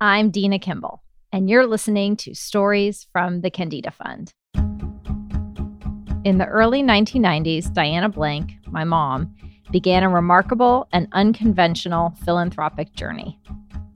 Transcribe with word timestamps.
I'm 0.00 0.28
Dena 0.28 0.58
Kimball, 0.58 1.02
and 1.32 1.48
you're 1.48 1.66
listening 1.66 2.16
to 2.16 2.34
Stories 2.34 3.06
from 3.12 3.40
the 3.40 3.50
Kendeda 3.50 3.90
Fund. 3.90 4.30
In 6.22 6.36
the 6.36 6.44
early 6.44 6.82
1990s, 6.82 7.72
Diana 7.72 8.10
Blank, 8.10 8.52
my 8.66 8.84
mom, 8.84 9.34
began 9.72 10.02
a 10.02 10.10
remarkable 10.10 10.86
and 10.92 11.08
unconventional 11.12 12.12
philanthropic 12.26 12.92
journey. 12.92 13.40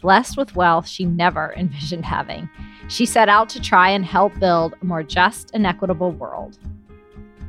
Blessed 0.01 0.39
with 0.39 0.57
wealth 0.57 0.89
she 0.89 1.05
never 1.05 1.53
envisioned 1.59 2.07
having, 2.07 2.49
she 2.89 3.05
set 3.05 3.29
out 3.29 3.51
to 3.51 3.61
try 3.61 3.91
and 3.91 4.07
help 4.07 4.33
build 4.41 4.73
a 4.81 4.85
more 4.87 5.03
just 5.03 5.51
and 5.53 5.67
equitable 5.67 6.13
world. 6.13 6.59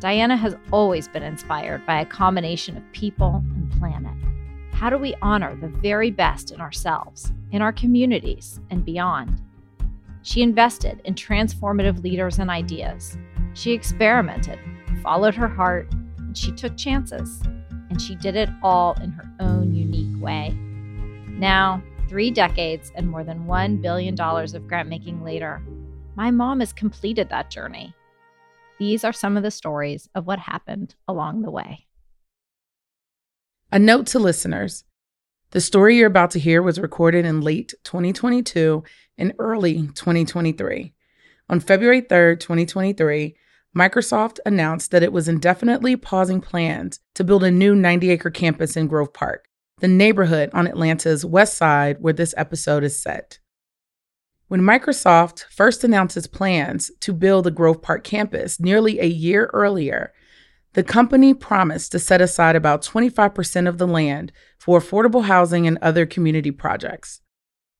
Diana 0.01 0.35
has 0.35 0.57
always 0.73 1.07
been 1.07 1.23
inspired 1.23 1.85
by 1.85 2.01
a 2.01 2.05
combination 2.05 2.75
of 2.75 2.83
people 2.91 3.41
and 3.55 3.71
planet. 3.79 4.11
How 4.73 4.89
do 4.89 4.97
we 4.97 5.15
honor 5.21 5.55
the 5.55 5.69
very 5.69 6.11
best 6.11 6.51
in 6.51 6.59
ourselves, 6.59 7.31
in 7.51 7.61
our 7.61 7.73
communities, 7.73 8.59
and 8.69 8.85
beyond? 8.85 9.41
She 10.23 10.41
invested 10.41 11.01
in 11.05 11.15
transformative 11.15 12.03
leaders 12.03 12.39
and 12.39 12.49
ideas. 12.49 13.17
She 13.53 13.71
experimented, 13.71 14.59
followed 15.01 15.35
her 15.35 15.47
heart, 15.47 15.91
and 16.17 16.37
she 16.37 16.51
took 16.51 16.77
chances. 16.77 17.41
And 17.89 18.01
she 18.01 18.15
did 18.15 18.35
it 18.35 18.49
all 18.63 18.93
in 19.01 19.11
her 19.11 19.29
own 19.39 19.73
unique 19.73 20.21
way. 20.21 20.55
Now, 21.27 21.83
three 22.07 22.31
decades 22.31 22.91
and 22.95 23.09
more 23.09 23.23
than 23.23 23.45
$1 23.45 23.81
billion 23.81 24.19
of 24.19 24.67
grant 24.67 24.89
making 24.89 25.23
later, 25.23 25.61
my 26.15 26.29
mom 26.29 26.59
has 26.59 26.71
completed 26.71 27.29
that 27.29 27.49
journey. 27.49 27.93
These 28.79 29.03
are 29.03 29.13
some 29.13 29.37
of 29.37 29.43
the 29.43 29.51
stories 29.51 30.09
of 30.15 30.27
what 30.27 30.39
happened 30.39 30.95
along 31.07 31.41
the 31.41 31.51
way. 31.51 31.87
A 33.71 33.79
note 33.79 34.07
to 34.07 34.19
listeners 34.19 34.83
the 35.51 35.61
story 35.61 35.97
you're 35.97 36.07
about 36.07 36.31
to 36.31 36.39
hear 36.39 36.61
was 36.61 36.79
recorded 36.79 37.25
in 37.25 37.41
late 37.41 37.73
2022 37.83 38.83
and 39.17 39.33
early 39.37 39.87
2023. 39.87 40.93
On 41.49 41.59
February 41.59 42.01
3rd, 42.01 42.39
2023, 42.39 43.35
Microsoft 43.75 44.39
announced 44.45 44.91
that 44.91 45.03
it 45.03 45.13
was 45.13 45.27
indefinitely 45.27 45.95
pausing 45.95 46.41
plans 46.41 46.99
to 47.15 47.23
build 47.23 47.43
a 47.43 47.51
new 47.51 47.75
90 47.75 48.09
acre 48.09 48.29
campus 48.29 48.77
in 48.77 48.87
Grove 48.87 49.13
Park, 49.13 49.45
the 49.79 49.87
neighborhood 49.87 50.49
on 50.53 50.67
Atlanta's 50.67 51.25
west 51.25 51.55
side 51.55 51.97
where 51.99 52.13
this 52.13 52.33
episode 52.37 52.83
is 52.83 53.01
set. 53.01 53.39
When 54.47 54.61
Microsoft 54.61 55.45
first 55.49 55.83
announced 55.83 56.17
its 56.17 56.27
plans 56.27 56.91
to 57.01 57.13
build 57.13 57.45
the 57.45 57.51
Grove 57.51 57.81
Park 57.81 58.03
campus 58.03 58.59
nearly 58.59 58.99
a 58.99 59.05
year 59.05 59.49
earlier, 59.53 60.13
the 60.73 60.83
company 60.83 61.33
promised 61.33 61.91
to 61.91 61.99
set 61.99 62.21
aside 62.21 62.55
about 62.55 62.81
25% 62.81 63.67
of 63.67 63.77
the 63.77 63.87
land 63.87 64.31
for 64.57 64.79
affordable 64.79 65.25
housing 65.25 65.67
and 65.67 65.77
other 65.81 66.05
community 66.05 66.51
projects. 66.51 67.21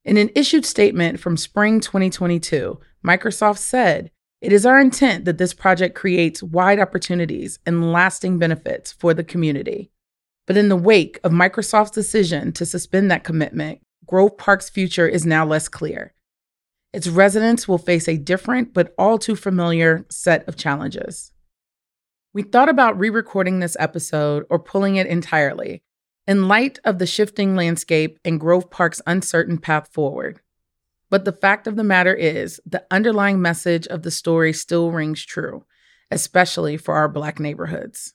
In 0.04 0.18
an 0.18 0.30
issued 0.36 0.66
statement 0.66 1.20
from 1.20 1.38
spring 1.38 1.80
2022, 1.80 2.80
Microsoft 3.06 3.60
said, 3.60 4.12
It 4.42 4.52
is 4.52 4.66
our 4.66 4.80
intent 4.80 5.26
that 5.26 5.38
this 5.38 5.54
project 5.54 5.96
creates 5.96 6.44
wide 6.44 6.80
opportunities 6.80 7.60
and 7.66 7.94
lasting 7.94 8.40
benefits 8.40 8.92
for 8.92 9.14
the 9.14 9.24
community. 9.24 9.92
But 10.48 10.58
in 10.58 10.70
the 10.70 10.76
wake 10.76 11.20
of 11.24 11.32
Microsoft's 11.32 11.92
decision 11.92 12.52
to 12.54 12.66
suspend 12.66 13.10
that 13.12 13.24
commitment, 13.24 13.80
Grove 14.06 14.38
Park's 14.38 14.70
future 14.70 15.08
is 15.08 15.26
now 15.26 15.46
less 15.46 15.70
clear. 15.70 16.14
Its 16.92 17.08
residents 17.08 17.68
will 17.68 17.78
face 17.78 18.10
a 18.10 18.18
different 18.18 18.74
but 18.74 18.94
all 18.98 19.18
too 19.18 19.36
familiar 19.36 20.06
set 20.10 20.46
of 20.48 20.58
challenges. 20.58 21.32
We 22.34 22.44
thought 22.44 22.70
about 22.70 22.98
re 22.98 23.10
recording 23.10 23.60
this 23.60 23.76
episode 23.78 24.46
or 24.50 24.58
pulling 24.58 24.96
it 24.96 25.06
entirely 25.06 25.84
in 26.26 26.48
light 26.48 26.80
of 26.86 26.98
the 26.98 27.06
shifting 27.06 27.58
landscape 27.58 28.20
and 28.24 28.40
Grove 28.40 28.70
Park's 28.70 29.02
uncertain 29.06 29.58
path 29.58 29.90
forward. 29.92 30.40
But 31.10 31.26
the 31.26 31.34
fact 31.34 31.68
of 31.68 31.76
the 31.76 31.84
matter 31.84 32.14
is, 32.14 32.62
the 32.66 32.86
underlying 32.90 33.42
message 33.42 33.86
of 33.88 34.04
the 34.04 34.12
story 34.12 34.54
still 34.54 34.92
rings 34.92 35.26
true, 35.26 35.66
especially 36.10 36.78
for 36.78 36.94
our 36.94 37.10
Black 37.10 37.38
neighborhoods. 37.38 38.14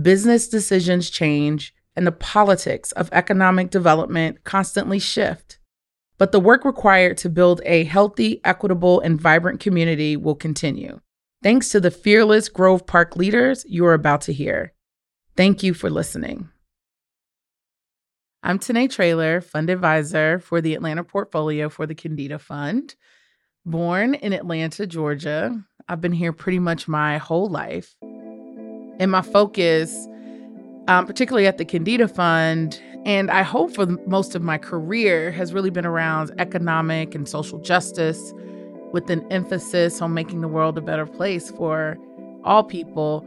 Business 0.00 0.48
decisions 0.48 1.08
change, 1.08 1.72
and 1.94 2.04
the 2.04 2.10
politics 2.10 2.90
of 2.92 3.08
economic 3.12 3.70
development 3.70 4.42
constantly 4.42 4.98
shift. 4.98 5.60
But 6.18 6.32
the 6.32 6.40
work 6.40 6.64
required 6.64 7.18
to 7.18 7.28
build 7.28 7.60
a 7.64 7.84
healthy, 7.84 8.40
equitable, 8.44 8.98
and 8.98 9.20
vibrant 9.20 9.60
community 9.60 10.16
will 10.16 10.34
continue 10.34 11.00
thanks 11.42 11.70
to 11.70 11.80
the 11.80 11.90
fearless 11.90 12.48
Grove 12.48 12.86
Park 12.86 13.16
leaders 13.16 13.64
you 13.68 13.84
are 13.86 13.94
about 13.94 14.22
to 14.22 14.32
hear. 14.32 14.72
Thank 15.36 15.62
you 15.62 15.74
for 15.74 15.90
listening. 15.90 16.48
I'm 18.42 18.58
Tené 18.58 18.90
Traylor, 18.90 19.40
fund 19.40 19.70
advisor 19.70 20.40
for 20.40 20.60
the 20.60 20.74
Atlanta 20.74 21.04
portfolio 21.04 21.68
for 21.68 21.86
the 21.86 21.94
Kendeda 21.94 22.40
Fund. 22.40 22.96
Born 23.64 24.14
in 24.14 24.32
Atlanta, 24.32 24.86
Georgia, 24.86 25.56
I've 25.88 26.00
been 26.00 26.12
here 26.12 26.32
pretty 26.32 26.58
much 26.58 26.88
my 26.88 27.18
whole 27.18 27.48
life. 27.48 27.94
And 28.02 29.10
my 29.10 29.22
focus, 29.22 30.08
um, 30.88 31.06
particularly 31.06 31.46
at 31.46 31.58
the 31.58 31.64
Kendeda 31.64 32.12
Fund, 32.12 32.82
and 33.04 33.30
I 33.30 33.42
hope 33.42 33.74
for 33.74 33.86
most 34.06 34.34
of 34.34 34.42
my 34.42 34.58
career, 34.58 35.30
has 35.30 35.52
really 35.52 35.70
been 35.70 35.86
around 35.86 36.32
economic 36.38 37.14
and 37.14 37.28
social 37.28 37.60
justice 37.60 38.32
with 38.92 39.10
an 39.10 39.26
emphasis 39.32 40.00
on 40.00 40.14
making 40.14 40.40
the 40.40 40.48
world 40.48 40.78
a 40.78 40.80
better 40.80 41.06
place 41.06 41.50
for 41.50 41.96
all 42.44 42.62
people. 42.62 43.26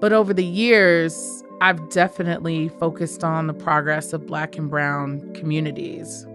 But 0.00 0.12
over 0.12 0.34
the 0.34 0.44
years, 0.44 1.44
I've 1.60 1.90
definitely 1.90 2.68
focused 2.68 3.22
on 3.22 3.46
the 3.46 3.54
progress 3.54 4.12
of 4.12 4.26
Black 4.26 4.56
and 4.56 4.68
Brown 4.68 5.32
communities. 5.34 6.26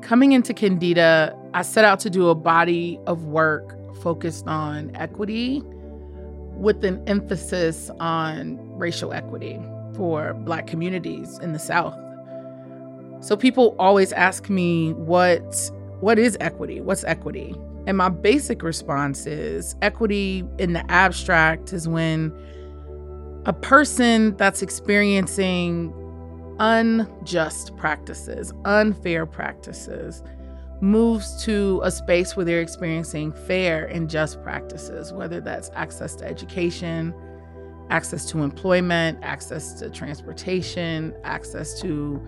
Coming 0.00 0.32
into 0.32 0.54
Kendeda, 0.54 1.38
I 1.52 1.62
set 1.62 1.84
out 1.84 2.00
to 2.00 2.10
do 2.10 2.28
a 2.28 2.34
body 2.34 2.98
of 3.06 3.24
work 3.24 3.76
focused 4.02 4.46
on 4.46 4.90
equity 4.94 5.62
with 6.56 6.84
an 6.84 7.02
emphasis 7.06 7.90
on 8.00 8.58
racial 8.78 9.12
equity 9.12 9.60
for 9.94 10.34
Black 10.34 10.66
communities 10.66 11.38
in 11.38 11.52
the 11.52 11.58
South. 11.58 11.98
So 13.20 13.36
people 13.36 13.74
always 13.78 14.12
ask 14.12 14.50
me 14.50 14.92
what 14.94 15.70
what 16.04 16.18
is 16.18 16.36
equity? 16.38 16.82
What's 16.82 17.02
equity? 17.04 17.56
And 17.86 17.96
my 17.96 18.10
basic 18.10 18.62
response 18.62 19.24
is 19.24 19.74
equity 19.80 20.44
in 20.58 20.74
the 20.74 20.84
abstract 20.90 21.72
is 21.72 21.88
when 21.88 22.30
a 23.46 23.54
person 23.54 24.36
that's 24.36 24.60
experiencing 24.60 25.94
unjust 26.58 27.74
practices, 27.78 28.52
unfair 28.66 29.24
practices, 29.24 30.22
moves 30.82 31.42
to 31.44 31.80
a 31.82 31.90
space 31.90 32.36
where 32.36 32.44
they're 32.44 32.60
experiencing 32.60 33.32
fair 33.32 33.86
and 33.86 34.10
just 34.10 34.42
practices, 34.42 35.10
whether 35.10 35.40
that's 35.40 35.70
access 35.74 36.14
to 36.16 36.26
education, 36.26 37.14
access 37.88 38.26
to 38.26 38.42
employment, 38.42 39.18
access 39.22 39.72
to 39.80 39.88
transportation, 39.88 41.14
access 41.24 41.80
to 41.80 42.22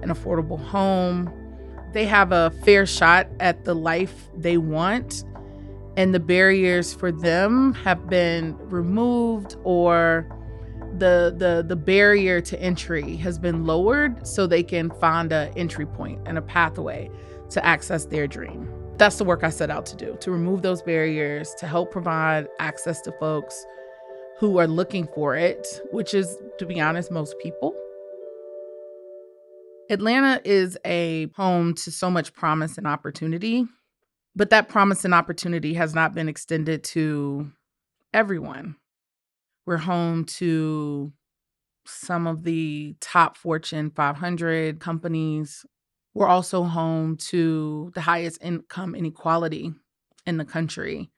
an 0.00 0.08
affordable 0.08 0.58
home, 0.58 1.30
they 1.92 2.06
have 2.06 2.32
a 2.32 2.50
fair 2.64 2.86
shot 2.86 3.28
at 3.40 3.64
the 3.64 3.74
life 3.74 4.28
they 4.36 4.56
want 4.56 5.24
and 5.96 6.14
the 6.14 6.20
barriers 6.20 6.94
for 6.94 7.10
them 7.10 7.74
have 7.74 8.08
been 8.08 8.56
removed 8.70 9.56
or 9.64 10.26
the 10.98 11.34
the 11.36 11.64
the 11.66 11.76
barrier 11.76 12.40
to 12.40 12.60
entry 12.60 13.16
has 13.16 13.38
been 13.38 13.64
lowered 13.64 14.26
so 14.26 14.46
they 14.46 14.62
can 14.62 14.90
find 15.00 15.32
a 15.32 15.52
entry 15.56 15.86
point 15.86 16.20
and 16.24 16.38
a 16.38 16.42
pathway 16.42 17.10
to 17.50 17.64
access 17.64 18.04
their 18.04 18.26
dream. 18.26 18.72
That's 18.96 19.16
the 19.16 19.24
work 19.24 19.42
I 19.42 19.50
set 19.50 19.70
out 19.70 19.86
to 19.86 19.96
do, 19.96 20.16
to 20.20 20.30
remove 20.30 20.62
those 20.62 20.82
barriers, 20.82 21.54
to 21.58 21.66
help 21.66 21.90
provide 21.90 22.48
access 22.58 23.00
to 23.02 23.12
folks 23.12 23.66
who 24.38 24.58
are 24.58 24.66
looking 24.66 25.08
for 25.14 25.34
it, 25.36 25.80
which 25.90 26.14
is 26.14 26.38
to 26.58 26.66
be 26.66 26.80
honest 26.80 27.10
most 27.10 27.36
people. 27.40 27.74
Atlanta 29.90 30.40
is 30.44 30.76
a 30.84 31.28
home 31.34 31.74
to 31.74 31.90
so 31.90 32.10
much 32.10 32.34
promise 32.34 32.76
and 32.76 32.86
opportunity, 32.86 33.66
but 34.36 34.50
that 34.50 34.68
promise 34.68 35.04
and 35.04 35.14
opportunity 35.14 35.74
has 35.74 35.94
not 35.94 36.14
been 36.14 36.28
extended 36.28 36.84
to 36.84 37.50
everyone. 38.12 38.76
We're 39.64 39.78
home 39.78 40.24
to 40.24 41.12
some 41.86 42.26
of 42.26 42.42
the 42.44 42.96
top 43.00 43.38
Fortune 43.38 43.90
500 43.90 44.78
companies. 44.78 45.64
We're 46.12 46.28
also 46.28 46.64
home 46.64 47.16
to 47.28 47.90
the 47.94 48.02
highest 48.02 48.42
income 48.42 48.94
inequality 48.94 49.72
in 50.26 50.36
the 50.36 50.44
country. 50.44 51.10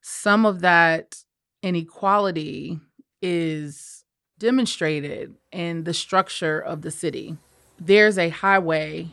Some 0.00 0.46
of 0.46 0.60
that 0.60 1.16
inequality 1.62 2.80
is 3.20 4.04
demonstrated 4.38 5.34
in 5.52 5.84
the 5.84 5.94
structure 5.94 6.58
of 6.58 6.80
the 6.80 6.90
city 6.90 7.36
there's 7.86 8.16
a 8.18 8.28
highway 8.28 9.08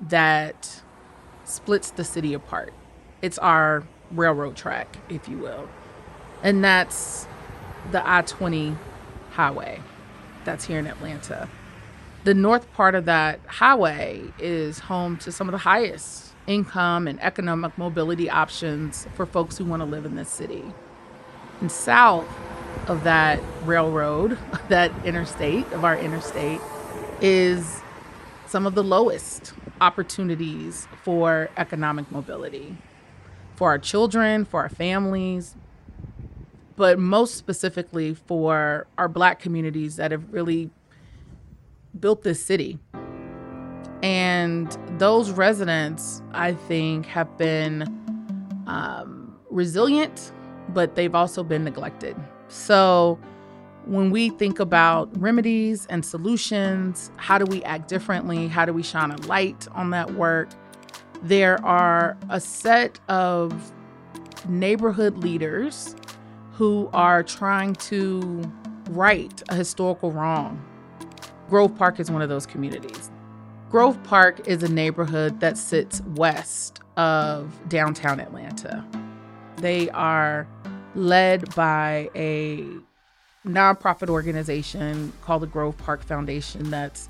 that 0.00 0.82
splits 1.44 1.90
the 1.90 2.04
city 2.04 2.32
apart. 2.34 2.72
It's 3.22 3.38
our 3.38 3.84
railroad 4.10 4.56
track, 4.56 4.98
if 5.08 5.28
you 5.28 5.38
will. 5.38 5.68
And 6.42 6.62
that's 6.62 7.26
the 7.90 8.08
I 8.08 8.22
20 8.22 8.76
highway 9.32 9.80
that's 10.44 10.66
here 10.66 10.78
in 10.78 10.86
Atlanta. 10.86 11.48
The 12.24 12.34
north 12.34 12.72
part 12.72 12.94
of 12.94 13.04
that 13.06 13.40
highway 13.46 14.22
is 14.38 14.78
home 14.80 15.16
to 15.18 15.32
some 15.32 15.48
of 15.48 15.52
the 15.52 15.58
highest 15.58 16.32
income 16.46 17.08
and 17.08 17.20
economic 17.22 17.76
mobility 17.76 18.30
options 18.30 19.06
for 19.14 19.26
folks 19.26 19.58
who 19.58 19.64
want 19.64 19.80
to 19.80 19.86
live 19.86 20.04
in 20.04 20.14
this 20.14 20.28
city. 20.28 20.62
And 21.60 21.70
south 21.70 22.28
of 22.86 23.04
that 23.04 23.40
railroad, 23.64 24.38
that 24.68 24.92
interstate, 25.04 25.70
of 25.72 25.84
our 25.84 25.98
interstate, 25.98 26.60
is 27.20 27.82
some 28.46 28.66
of 28.66 28.74
the 28.74 28.84
lowest 28.84 29.54
opportunities 29.80 30.86
for 31.02 31.50
economic 31.56 32.10
mobility 32.10 32.76
for 33.54 33.68
our 33.68 33.78
children, 33.78 34.44
for 34.44 34.60
our 34.60 34.68
families, 34.68 35.56
but 36.76 36.98
most 36.98 37.36
specifically 37.36 38.14
for 38.14 38.86
our 38.98 39.08
black 39.08 39.38
communities 39.38 39.96
that 39.96 40.10
have 40.10 40.32
really 40.32 40.70
built 41.98 42.22
this 42.22 42.44
city. 42.44 42.78
And 44.02 44.76
those 44.98 45.30
residents, 45.30 46.20
I 46.32 46.52
think, 46.52 47.06
have 47.06 47.38
been 47.38 47.82
um, 48.66 49.36
resilient, 49.50 50.32
but 50.70 50.94
they've 50.94 51.14
also 51.14 51.42
been 51.42 51.64
neglected. 51.64 52.16
So, 52.48 53.18
when 53.86 54.10
we 54.10 54.30
think 54.30 54.60
about 54.60 55.10
remedies 55.20 55.86
and 55.86 56.04
solutions, 56.04 57.10
how 57.16 57.38
do 57.38 57.44
we 57.44 57.62
act 57.64 57.88
differently? 57.88 58.48
How 58.48 58.64
do 58.64 58.72
we 58.72 58.82
shine 58.82 59.10
a 59.10 59.16
light 59.26 59.68
on 59.72 59.90
that 59.90 60.14
work? 60.14 60.48
There 61.22 61.64
are 61.64 62.16
a 62.30 62.40
set 62.40 62.98
of 63.08 63.72
neighborhood 64.48 65.18
leaders 65.18 65.96
who 66.52 66.88
are 66.92 67.22
trying 67.22 67.74
to 67.74 68.50
right 68.90 69.42
a 69.48 69.54
historical 69.54 70.12
wrong. 70.12 70.62
Grove 71.48 71.76
Park 71.76 72.00
is 72.00 72.10
one 72.10 72.22
of 72.22 72.28
those 72.28 72.46
communities. 72.46 73.10
Grove 73.70 74.00
Park 74.04 74.46
is 74.46 74.62
a 74.62 74.68
neighborhood 74.68 75.40
that 75.40 75.58
sits 75.58 76.00
west 76.14 76.80
of 76.96 77.50
downtown 77.68 78.20
Atlanta. 78.20 78.86
They 79.56 79.90
are 79.90 80.46
led 80.94 81.54
by 81.54 82.08
a 82.14 82.66
nonprofit 83.46 84.08
organization 84.08 85.12
called 85.22 85.42
the 85.42 85.46
Grove 85.46 85.76
Park 85.78 86.02
Foundation 86.02 86.70
that's 86.70 87.08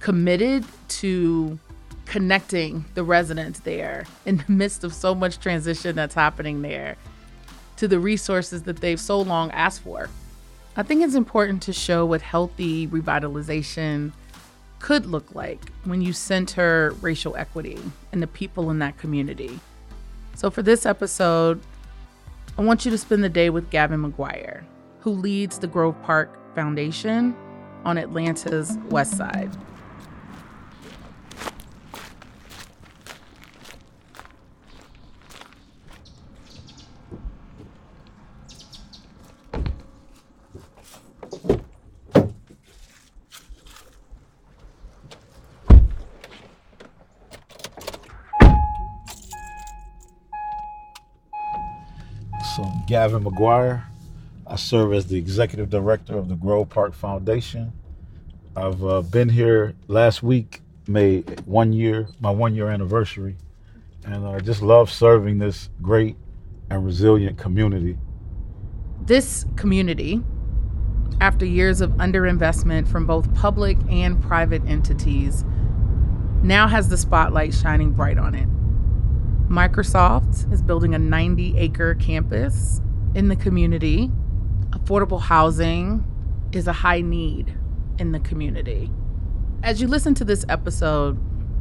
committed 0.00 0.64
to 0.88 1.58
connecting 2.06 2.84
the 2.94 3.04
residents 3.04 3.60
there 3.60 4.04
in 4.26 4.38
the 4.38 4.52
midst 4.52 4.82
of 4.82 4.92
so 4.92 5.14
much 5.14 5.38
transition 5.38 5.94
that's 5.94 6.14
happening 6.14 6.62
there 6.62 6.96
to 7.76 7.86
the 7.86 8.00
resources 8.00 8.64
that 8.64 8.78
they've 8.80 9.00
so 9.00 9.20
long 9.20 9.50
asked 9.52 9.82
for. 9.82 10.08
I 10.76 10.82
think 10.82 11.02
it's 11.02 11.14
important 11.14 11.62
to 11.62 11.72
show 11.72 12.04
what 12.04 12.20
healthy 12.22 12.86
revitalization 12.88 14.12
could 14.80 15.06
look 15.06 15.34
like 15.34 15.70
when 15.84 16.00
you 16.00 16.12
center 16.12 16.94
racial 17.00 17.36
equity 17.36 17.78
and 18.12 18.22
the 18.22 18.26
people 18.26 18.70
in 18.70 18.78
that 18.80 18.98
community. 18.98 19.60
So, 20.34 20.50
for 20.50 20.62
this 20.62 20.86
episode, 20.86 21.60
I 22.58 22.62
want 22.62 22.84
you 22.84 22.90
to 22.90 22.98
spend 22.98 23.22
the 23.22 23.28
day 23.28 23.50
with 23.50 23.70
Gavin 23.70 24.02
McGuire, 24.02 24.62
who 25.00 25.10
leads 25.10 25.58
the 25.58 25.66
Grove 25.66 26.00
Park 26.02 26.54
Foundation 26.54 27.34
on 27.84 27.96
Atlanta's 27.96 28.78
West 28.90 29.16
Side. 29.16 29.50
So, 52.56 52.64
Gavin 52.86 53.24
McGuire. 53.24 53.89
I 54.50 54.56
serve 54.56 54.92
as 54.92 55.06
the 55.06 55.16
executive 55.16 55.70
director 55.70 56.18
of 56.18 56.28
the 56.28 56.34
Grove 56.34 56.70
Park 56.70 56.92
Foundation. 56.92 57.72
I've 58.56 58.84
uh, 58.84 59.02
been 59.02 59.28
here 59.28 59.76
last 59.86 60.24
week, 60.24 60.60
made 60.88 61.38
one 61.46 61.72
year, 61.72 62.08
my 62.18 62.32
one 62.32 62.56
year 62.56 62.68
anniversary, 62.68 63.36
and 64.04 64.26
I 64.26 64.40
just 64.40 64.60
love 64.60 64.90
serving 64.90 65.38
this 65.38 65.68
great 65.80 66.16
and 66.68 66.84
resilient 66.84 67.38
community. 67.38 67.96
This 69.02 69.46
community, 69.54 70.20
after 71.20 71.46
years 71.46 71.80
of 71.80 71.90
underinvestment 71.92 72.88
from 72.88 73.06
both 73.06 73.32
public 73.36 73.78
and 73.88 74.20
private 74.20 74.66
entities, 74.66 75.44
now 76.42 76.66
has 76.66 76.88
the 76.88 76.96
spotlight 76.96 77.54
shining 77.54 77.92
bright 77.92 78.18
on 78.18 78.34
it. 78.34 78.48
Microsoft 79.48 80.52
is 80.52 80.60
building 80.60 80.92
a 80.96 80.98
90 80.98 81.56
acre 81.56 81.94
campus 81.94 82.80
in 83.14 83.28
the 83.28 83.36
community. 83.36 84.10
Affordable 84.84 85.20
housing 85.20 86.04
is 86.52 86.66
a 86.66 86.72
high 86.72 87.00
need 87.00 87.54
in 87.98 88.12
the 88.12 88.20
community. 88.20 88.90
As 89.62 89.80
you 89.80 89.88
listen 89.88 90.14
to 90.14 90.24
this 90.24 90.44
episode, 90.48 91.18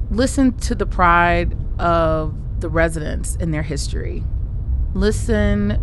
listen 0.09 0.57
to 0.59 0.73
the 0.75 0.85
pride 0.85 1.55
of 1.79 2.33
the 2.61 2.69
residents 2.69 3.35
in 3.35 3.51
their 3.51 3.61
history. 3.61 4.23
Listen 4.93 5.77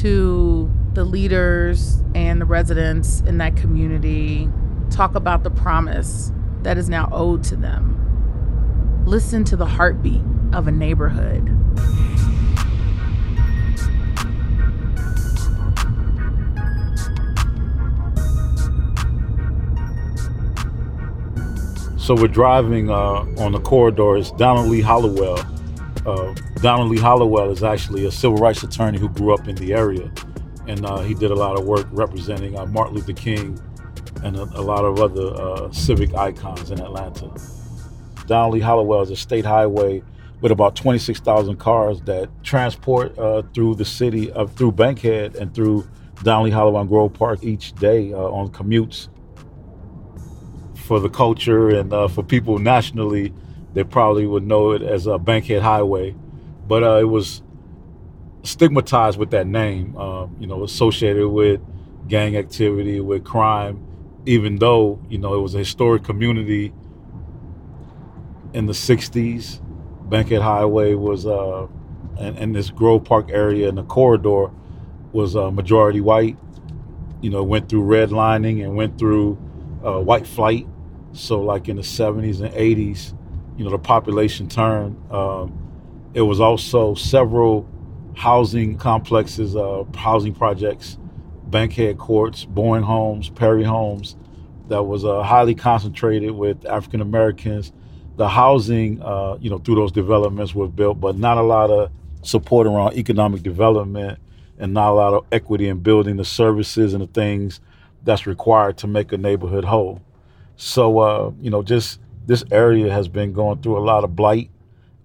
to 0.00 0.70
the 0.94 1.04
leaders 1.04 2.02
and 2.14 2.40
the 2.40 2.46
residents 2.46 3.20
in 3.20 3.38
that 3.38 3.56
community 3.56 4.48
talk 4.90 5.14
about 5.14 5.42
the 5.42 5.50
promise 5.50 6.32
that 6.62 6.78
is 6.78 6.88
now 6.88 7.08
owed 7.12 7.44
to 7.44 7.56
them. 7.56 7.92
Listen 9.04 9.44
to 9.44 9.56
the 9.56 9.66
heartbeat 9.66 10.22
of 10.52 10.66
a 10.66 10.72
neighborhood. 10.72 11.50
So 22.06 22.14
we're 22.14 22.28
driving 22.28 22.88
uh, 22.88 23.26
on 23.36 23.50
the 23.50 23.58
corridors. 23.58 24.30
Donald 24.30 24.68
Lee 24.68 24.80
Hollowell. 24.80 25.40
Uh, 26.06 26.36
Donald 26.62 26.88
Lee 26.88 27.00
Hollowell 27.00 27.50
is 27.50 27.64
actually 27.64 28.06
a 28.06 28.12
civil 28.12 28.38
rights 28.38 28.62
attorney 28.62 28.96
who 28.96 29.08
grew 29.08 29.34
up 29.34 29.48
in 29.48 29.56
the 29.56 29.74
area, 29.74 30.12
and 30.68 30.86
uh, 30.86 31.00
he 31.00 31.14
did 31.14 31.32
a 31.32 31.34
lot 31.34 31.58
of 31.58 31.66
work 31.66 31.88
representing 31.90 32.52
Martin 32.70 32.94
Luther 32.94 33.12
King 33.12 33.60
and 34.22 34.36
a, 34.36 34.42
a 34.42 34.62
lot 34.62 34.84
of 34.84 35.00
other 35.00 35.34
uh, 35.34 35.72
civic 35.72 36.14
icons 36.14 36.70
in 36.70 36.80
Atlanta. 36.80 37.28
Lee 38.50 38.60
Hollowell 38.60 39.02
is 39.02 39.10
a 39.10 39.16
state 39.16 39.44
highway 39.44 40.00
with 40.40 40.52
about 40.52 40.76
26,000 40.76 41.56
cars 41.56 42.00
that 42.02 42.30
transport 42.44 43.18
uh, 43.18 43.42
through 43.52 43.74
the 43.74 43.84
city 43.84 44.30
of 44.30 44.52
through 44.54 44.70
Bankhead 44.70 45.34
and 45.34 45.52
through 45.52 45.84
Lee 46.24 46.50
Hollowell 46.52 46.82
and 46.82 46.88
Grove 46.88 47.14
Park 47.14 47.42
each 47.42 47.72
day 47.72 48.12
uh, 48.12 48.18
on 48.18 48.50
commutes. 48.50 49.08
For 50.86 51.00
the 51.00 51.08
culture 51.08 51.68
and 51.68 51.92
uh, 51.92 52.08
for 52.08 52.22
people 52.22 52.58
nationally, 52.58 53.32
they 53.74 53.84
probably 53.84 54.26
would 54.26 54.46
know 54.46 54.72
it 54.72 54.82
as 54.82 55.06
a 55.06 55.18
Bankhead 55.18 55.62
Highway, 55.62 56.14
but 56.68 56.84
uh, 56.84 56.98
it 57.00 57.08
was 57.08 57.42
stigmatized 58.44 59.18
with 59.18 59.30
that 59.30 59.46
name, 59.48 59.96
um, 59.96 60.36
you 60.38 60.46
know, 60.46 60.62
associated 60.62 61.28
with 61.28 61.60
gang 62.08 62.36
activity, 62.36 63.00
with 63.00 63.24
crime, 63.24 63.84
even 64.26 64.56
though 64.56 65.00
you 65.08 65.18
know 65.18 65.34
it 65.34 65.40
was 65.40 65.54
a 65.56 65.58
historic 65.58 66.04
community 66.04 66.72
in 68.54 68.66
the 68.66 68.72
60s 68.72 69.60
Bankhead 70.08 70.40
Highway 70.40 70.94
was, 70.94 71.26
uh, 71.26 71.66
and, 72.18 72.38
and 72.38 72.54
this 72.54 72.70
Grove 72.70 73.04
Park 73.04 73.30
area 73.30 73.68
and 73.68 73.76
the 73.76 73.82
corridor 73.82 74.50
was 75.12 75.34
uh, 75.34 75.50
majority 75.50 76.00
white. 76.00 76.36
You 77.20 77.30
know, 77.30 77.42
went 77.42 77.68
through 77.68 77.82
redlining 77.82 78.62
and 78.62 78.76
went 78.76 78.98
through 78.98 79.36
uh, 79.84 79.98
white 80.00 80.26
flight. 80.26 80.66
So, 81.16 81.40
like 81.40 81.68
in 81.68 81.76
the 81.76 81.82
70s 81.82 82.40
and 82.40 82.52
80s, 82.54 83.16
you 83.56 83.64
know, 83.64 83.70
the 83.70 83.78
population 83.78 84.48
turned. 84.48 84.96
Um, 85.10 85.62
it 86.14 86.22
was 86.22 86.40
also 86.40 86.94
several 86.94 87.68
housing 88.14 88.76
complexes, 88.76 89.56
uh, 89.56 89.84
housing 89.94 90.34
projects, 90.34 90.98
Bankhead 91.44 91.98
Courts, 91.98 92.44
Bowen 92.44 92.82
Homes, 92.82 93.28
Perry 93.30 93.64
Homes, 93.64 94.16
that 94.68 94.82
was 94.82 95.04
uh, 95.04 95.22
highly 95.22 95.54
concentrated 95.54 96.32
with 96.32 96.64
African 96.66 97.00
Americans 97.00 97.72
the 98.16 98.28
housing, 98.28 99.00
uh, 99.02 99.36
you 99.40 99.50
know, 99.50 99.58
through 99.58 99.74
those 99.76 99.92
developments 99.92 100.54
was 100.54 100.70
built, 100.70 101.00
but 101.00 101.16
not 101.16 101.36
a 101.36 101.42
lot 101.42 101.70
of 101.70 101.90
support 102.22 102.66
around 102.66 102.94
economic 102.94 103.42
development 103.42 104.18
and 104.58 104.72
not 104.72 104.90
a 104.90 104.94
lot 104.94 105.14
of 105.14 105.26
equity 105.30 105.68
in 105.68 105.78
building 105.80 106.16
the 106.16 106.24
services 106.24 106.94
and 106.94 107.02
the 107.02 107.06
things 107.06 107.60
that's 108.02 108.26
required 108.26 108.78
to 108.78 108.86
make 108.86 109.12
a 109.12 109.18
neighborhood 109.18 109.64
whole. 109.64 110.00
So, 110.56 110.98
uh, 110.98 111.32
you 111.40 111.50
know, 111.50 111.62
just 111.62 112.00
this 112.26 112.44
area 112.50 112.92
has 112.92 113.08
been 113.08 113.32
going 113.32 113.62
through 113.62 113.78
a 113.78 113.84
lot 113.84 114.04
of 114.04 114.16
blight 114.16 114.50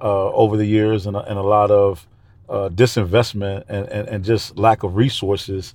uh, 0.01 0.31
over 0.31 0.57
the 0.57 0.65
years 0.65 1.05
and, 1.05 1.15
and 1.15 1.37
a 1.37 1.43
lot 1.43 1.71
of 1.71 2.07
uh, 2.49 2.69
disinvestment 2.69 3.63
and, 3.69 3.87
and, 3.89 4.09
and, 4.09 4.25
just 4.25 4.57
lack 4.57 4.83
of 4.83 4.95
resources. 4.95 5.73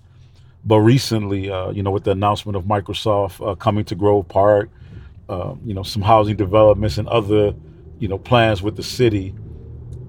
But 0.65 0.81
recently, 0.81 1.51
uh, 1.51 1.71
you 1.71 1.83
know, 1.83 1.91
with 1.91 2.05
the 2.05 2.11
announcement 2.11 2.57
of 2.57 2.65
Microsoft 2.65 3.47
uh, 3.47 3.55
coming 3.55 3.85
to 3.87 3.95
Grove 3.95 4.29
Park, 4.29 4.69
uh, 5.29 5.55
you 5.65 5.73
know, 5.73 5.83
some 5.83 6.03
housing 6.03 6.37
developments 6.37 6.99
and 6.99 7.09
other, 7.09 7.55
you 7.99 8.09
know, 8.09 8.19
plans 8.19 8.63
with 8.63 8.77
the 8.77 8.83
city, 8.83 9.35